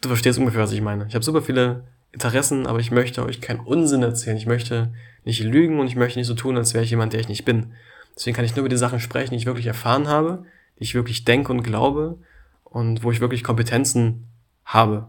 du 0.00 0.08
verstehst 0.08 0.38
ungefähr, 0.38 0.62
was 0.62 0.72
ich 0.72 0.80
meine. 0.80 1.06
Ich 1.08 1.14
habe 1.14 1.24
super 1.24 1.42
viele 1.42 1.84
Interessen, 2.12 2.66
aber 2.66 2.78
ich 2.78 2.90
möchte 2.90 3.24
euch 3.24 3.40
keinen 3.40 3.60
Unsinn 3.60 4.02
erzählen. 4.02 4.36
Ich 4.36 4.46
möchte 4.46 4.92
nicht 5.24 5.40
lügen 5.42 5.80
und 5.80 5.86
ich 5.86 5.96
möchte 5.96 6.18
nicht 6.18 6.28
so 6.28 6.34
tun, 6.34 6.56
als 6.56 6.74
wäre 6.74 6.84
ich 6.84 6.90
jemand, 6.90 7.12
der 7.12 7.20
ich 7.20 7.28
nicht 7.28 7.44
bin. 7.44 7.72
Deswegen 8.14 8.36
kann 8.36 8.44
ich 8.44 8.54
nur 8.54 8.60
über 8.60 8.68
die 8.68 8.76
Sachen 8.76 9.00
sprechen, 9.00 9.30
die 9.30 9.38
ich 9.38 9.46
wirklich 9.46 9.66
erfahren 9.66 10.06
habe, 10.08 10.44
die 10.78 10.84
ich 10.84 10.94
wirklich 10.94 11.24
denke 11.24 11.52
und 11.52 11.62
glaube 11.62 12.18
und 12.64 13.02
wo 13.02 13.10
ich 13.10 13.20
wirklich 13.20 13.42
Kompetenzen 13.42 14.26
habe. 14.64 15.08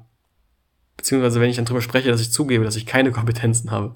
Beziehungsweise 0.98 1.42
wenn 1.42 1.50
ich 1.50 1.58
dann 1.58 1.66
drüber 1.66 1.82
spreche, 1.82 2.10
dass 2.10 2.22
ich 2.22 2.32
zugebe, 2.32 2.64
dass 2.64 2.76
ich 2.76 2.86
keine 2.86 3.12
Kompetenzen 3.12 3.72
habe. 3.72 3.96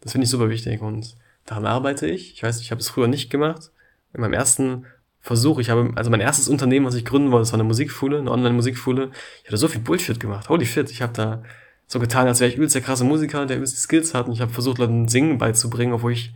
Das 0.00 0.12
finde 0.12 0.24
ich 0.24 0.30
super 0.30 0.48
wichtig 0.48 0.80
und 0.80 1.16
Daran 1.46 1.66
arbeite 1.66 2.06
ich. 2.06 2.34
Ich 2.34 2.42
weiß, 2.42 2.60
ich 2.60 2.70
habe 2.70 2.80
es 2.80 2.88
früher 2.88 3.08
nicht 3.08 3.30
gemacht. 3.30 3.70
In 4.12 4.20
meinem 4.20 4.34
ersten 4.34 4.86
Versuch, 5.20 5.58
ich 5.58 5.70
habe, 5.70 5.92
also 5.96 6.10
mein 6.10 6.20
erstes 6.20 6.48
Unternehmen, 6.48 6.86
was 6.86 6.94
ich 6.94 7.04
gründen 7.04 7.32
wollte, 7.32 7.42
das 7.42 7.52
war 7.52 7.58
eine 7.58 7.68
Musikschule, 7.68 8.18
eine 8.18 8.30
Online-Musikschule. 8.30 9.10
Ich 9.42 9.48
hatte 9.48 9.56
so 9.56 9.68
viel 9.68 9.80
Bullshit 9.80 10.20
gemacht. 10.20 10.48
Holy 10.48 10.66
shit, 10.66 10.90
ich 10.90 11.02
habe 11.02 11.12
da 11.12 11.42
so 11.86 11.98
getan, 11.98 12.26
als 12.26 12.40
wäre 12.40 12.50
ich 12.50 12.56
übelst 12.56 12.74
der 12.74 12.82
krasse 12.82 13.04
Musiker, 13.04 13.46
der 13.46 13.56
übelst 13.56 13.74
die 13.74 13.80
Skills 13.80 14.14
hat 14.14 14.26
und 14.26 14.32
ich 14.32 14.40
habe 14.40 14.52
versucht, 14.52 14.78
Leuten 14.78 15.08
Singen 15.08 15.38
beizubringen, 15.38 15.94
obwohl 15.94 16.12
ich 16.12 16.32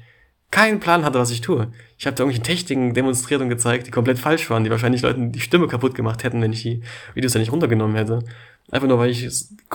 keinen 0.50 0.80
Plan 0.80 1.04
hatte, 1.04 1.18
was 1.18 1.30
ich 1.30 1.40
tue. 1.40 1.68
Ich 1.96 2.06
habe 2.06 2.16
da 2.16 2.24
irgendwelche 2.24 2.42
Techniken 2.42 2.94
demonstriert 2.94 3.40
und 3.40 3.48
gezeigt, 3.48 3.86
die 3.86 3.92
komplett 3.92 4.18
falsch 4.18 4.50
waren, 4.50 4.64
die 4.64 4.70
wahrscheinlich 4.70 5.02
Leuten 5.02 5.30
die 5.30 5.40
Stimme 5.40 5.68
kaputt 5.68 5.94
gemacht 5.94 6.24
hätten, 6.24 6.42
wenn 6.42 6.52
ich 6.52 6.62
die 6.62 6.82
Videos 7.14 7.34
ja 7.34 7.40
nicht 7.40 7.52
runtergenommen 7.52 7.96
hätte. 7.96 8.24
Einfach 8.70 8.88
nur, 8.88 8.98
weil 8.98 9.10
ich 9.10 9.28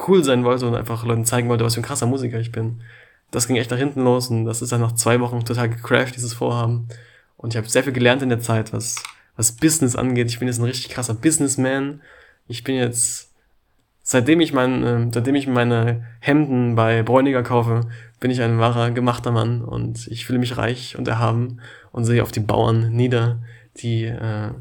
cool 0.07 0.23
sein 0.23 0.43
wollte 0.43 0.67
und 0.67 0.75
einfach 0.75 1.05
Leuten 1.05 1.25
zeigen 1.25 1.47
wollte, 1.47 1.63
was 1.63 1.75
für 1.75 1.81
ein 1.81 1.85
krasser 1.85 2.07
Musiker 2.07 2.39
ich 2.39 2.51
bin. 2.51 2.81
Das 3.35 3.47
ging 3.47 3.57
echt 3.57 3.69
nach 3.69 3.77
hinten 3.77 4.05
los 4.05 4.29
und 4.29 4.45
das 4.45 4.61
ist 4.61 4.71
dann 4.71 4.79
nach 4.79 4.93
zwei 4.93 5.19
Wochen 5.19 5.43
total 5.43 5.69
gecrashed, 5.69 6.15
dieses 6.15 6.33
Vorhaben. 6.33 6.87
Und 7.35 7.53
ich 7.53 7.57
habe 7.57 7.67
sehr 7.67 7.83
viel 7.83 7.91
gelernt 7.91 8.21
in 8.21 8.29
der 8.29 8.39
Zeit, 8.39 8.71
was, 8.71 9.03
was 9.35 9.51
Business 9.51 9.97
angeht. 9.97 10.29
Ich 10.29 10.39
bin 10.39 10.47
jetzt 10.47 10.59
ein 10.59 10.63
richtig 10.63 10.87
krasser 10.87 11.15
Businessman. 11.15 12.01
Ich 12.47 12.63
bin 12.63 12.75
jetzt, 12.75 13.33
seitdem 14.03 14.39
ich 14.39 14.53
mein, 14.53 14.83
äh, 14.83 15.11
seitdem 15.13 15.35
ich 15.35 15.47
meine 15.47 16.05
Hemden 16.21 16.75
bei 16.75 17.03
Bräuniger 17.03 17.43
kaufe, 17.43 17.81
bin 18.21 18.31
ich 18.31 18.41
ein 18.41 18.57
wahrer 18.57 18.91
gemachter 18.91 19.33
Mann 19.33 19.61
und 19.61 20.07
ich 20.07 20.25
fühle 20.25 20.39
mich 20.39 20.55
reich 20.55 20.97
und 20.97 21.05
erhaben 21.05 21.59
und 21.91 22.05
sehe 22.05 22.23
auf 22.23 22.31
die 22.31 22.39
Bauern 22.39 22.93
nieder, 22.93 23.39
die 23.75 24.05
äh, 24.05 24.51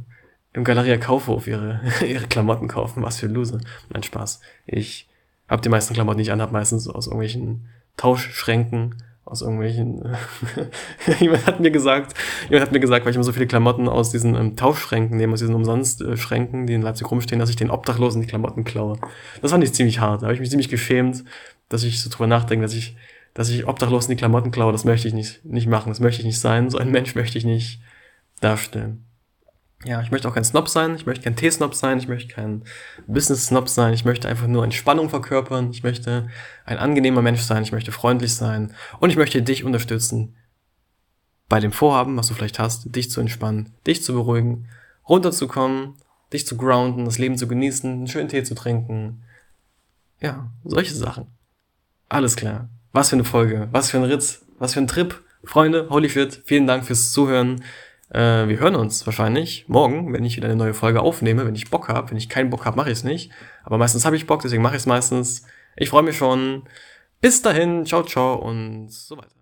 im 0.52 0.64
Galeria 0.64 0.96
Kaufhof 0.96 1.46
ihre, 1.46 1.80
ihre 2.04 2.26
Klamotten 2.26 2.66
kaufen. 2.66 3.04
Was 3.04 3.20
für 3.20 3.28
Loser. 3.28 3.60
Mein 3.88 4.02
Spaß. 4.02 4.40
Ich 4.66 5.08
habe 5.48 5.62
die 5.62 5.68
meisten 5.68 5.94
Klamotten, 5.94 6.18
die 6.18 6.24
ich 6.24 6.32
anhab, 6.32 6.50
meistens 6.50 6.88
aus 6.88 7.06
irgendwelchen 7.06 7.68
Tauschschränken 7.96 8.96
aus 9.24 9.42
irgendwelchen. 9.42 10.16
jemand 11.20 11.46
hat 11.46 11.60
mir 11.60 11.70
gesagt, 11.70 12.14
jemand 12.48 12.62
hat 12.62 12.72
mir 12.72 12.80
gesagt, 12.80 13.04
weil 13.04 13.10
ich 13.10 13.16
immer 13.16 13.24
so 13.24 13.32
viele 13.32 13.46
Klamotten 13.46 13.88
aus 13.88 14.10
diesen 14.10 14.34
ähm, 14.34 14.56
Tauschschränken 14.56 15.16
nehme, 15.16 15.32
aus 15.32 15.40
diesen 15.40 15.54
Umsonstschränken, 15.54 16.66
die 16.66 16.74
in 16.74 16.82
Leipzig 16.82 17.10
rumstehen, 17.10 17.38
dass 17.38 17.50
ich 17.50 17.56
den 17.56 17.70
Obdachlosen 17.70 18.20
die 18.20 18.26
Klamotten 18.26 18.64
klaue. 18.64 18.98
Das 19.40 19.50
fand 19.50 19.64
ich 19.64 19.72
ziemlich 19.72 20.00
hart. 20.00 20.22
Da 20.22 20.26
habe 20.26 20.34
ich 20.34 20.40
mich 20.40 20.50
ziemlich 20.50 20.68
geschämt, 20.68 21.24
dass 21.68 21.84
ich 21.84 22.02
so 22.02 22.10
drüber 22.10 22.26
nachdenke, 22.26 22.62
dass 22.62 22.74
ich, 22.74 22.96
dass 23.32 23.48
ich 23.48 23.66
Obdachlosen 23.66 24.10
die 24.10 24.16
Klamotten 24.16 24.50
klaue. 24.50 24.72
Das 24.72 24.84
möchte 24.84 25.08
ich 25.08 25.14
nicht, 25.14 25.44
nicht 25.44 25.66
machen. 25.66 25.88
Das 25.88 26.00
möchte 26.00 26.20
ich 26.20 26.26
nicht 26.26 26.40
sein. 26.40 26.70
So 26.70 26.78
ein 26.78 26.90
Mensch 26.90 27.14
möchte 27.14 27.38
ich 27.38 27.44
nicht 27.44 27.80
darstellen 28.40 29.04
ja, 29.84 30.00
ich 30.00 30.10
möchte 30.10 30.28
auch 30.28 30.34
kein 30.34 30.44
Snob 30.44 30.68
sein, 30.68 30.94
ich 30.94 31.06
möchte 31.06 31.24
kein 31.24 31.36
T-Snob 31.36 31.74
sein, 31.74 31.98
ich 31.98 32.08
möchte 32.08 32.32
kein 32.32 32.62
Business-Snob 33.06 33.68
sein, 33.68 33.92
ich 33.92 34.04
möchte 34.04 34.28
einfach 34.28 34.46
nur 34.46 34.64
Entspannung 34.64 35.10
verkörpern, 35.10 35.70
ich 35.70 35.82
möchte 35.82 36.28
ein 36.64 36.78
angenehmer 36.78 37.22
Mensch 37.22 37.42
sein, 37.42 37.62
ich 37.62 37.72
möchte 37.72 37.92
freundlich 37.92 38.34
sein 38.34 38.74
und 39.00 39.10
ich 39.10 39.16
möchte 39.16 39.42
dich 39.42 39.64
unterstützen 39.64 40.36
bei 41.48 41.60
dem 41.60 41.72
Vorhaben, 41.72 42.16
was 42.16 42.28
du 42.28 42.34
vielleicht 42.34 42.58
hast, 42.58 42.94
dich 42.96 43.10
zu 43.10 43.20
entspannen, 43.20 43.74
dich 43.86 44.02
zu 44.02 44.14
beruhigen, 44.14 44.68
runterzukommen, 45.08 45.94
dich 46.32 46.46
zu 46.46 46.56
grounden, 46.56 47.04
das 47.04 47.18
Leben 47.18 47.36
zu 47.36 47.46
genießen, 47.46 47.90
einen 47.90 48.08
schönen 48.08 48.28
Tee 48.28 48.42
zu 48.42 48.54
trinken. 48.54 49.22
Ja, 50.20 50.50
solche 50.64 50.94
Sachen. 50.94 51.26
Alles 52.08 52.36
klar. 52.36 52.68
Was 52.92 53.10
für 53.10 53.16
eine 53.16 53.24
Folge, 53.24 53.68
was 53.72 53.90
für 53.90 53.98
ein 53.98 54.04
Ritz, 54.04 54.44
was 54.58 54.74
für 54.74 54.80
ein 54.80 54.86
Trip. 54.86 55.22
Freunde, 55.44 55.88
holy 55.90 56.08
shit, 56.08 56.42
vielen 56.46 56.66
Dank 56.66 56.86
fürs 56.86 57.12
Zuhören. 57.12 57.62
Äh, 58.10 58.48
wir 58.48 58.58
hören 58.58 58.76
uns 58.76 59.06
wahrscheinlich 59.06 59.68
morgen, 59.68 60.12
wenn 60.12 60.24
ich 60.24 60.36
wieder 60.36 60.46
eine 60.48 60.56
neue 60.56 60.74
Folge 60.74 61.00
aufnehme. 61.02 61.46
Wenn 61.46 61.54
ich 61.54 61.70
Bock 61.70 61.88
habe. 61.88 62.10
Wenn 62.10 62.18
ich 62.18 62.28
keinen 62.28 62.50
Bock 62.50 62.64
habe, 62.64 62.76
mache 62.76 62.90
ich 62.90 62.98
es 62.98 63.04
nicht. 63.04 63.30
Aber 63.64 63.78
meistens 63.78 64.04
habe 64.04 64.16
ich 64.16 64.26
Bock, 64.26 64.42
deswegen 64.42 64.62
mache 64.62 64.76
ich 64.76 64.82
es 64.82 64.86
meistens. 64.86 65.46
Ich 65.76 65.90
freue 65.90 66.02
mich 66.02 66.16
schon. 66.16 66.64
Bis 67.20 67.42
dahin, 67.42 67.86
ciao, 67.86 68.02
ciao 68.02 68.34
und 68.34 68.92
so 68.92 69.16
weiter. 69.16 69.30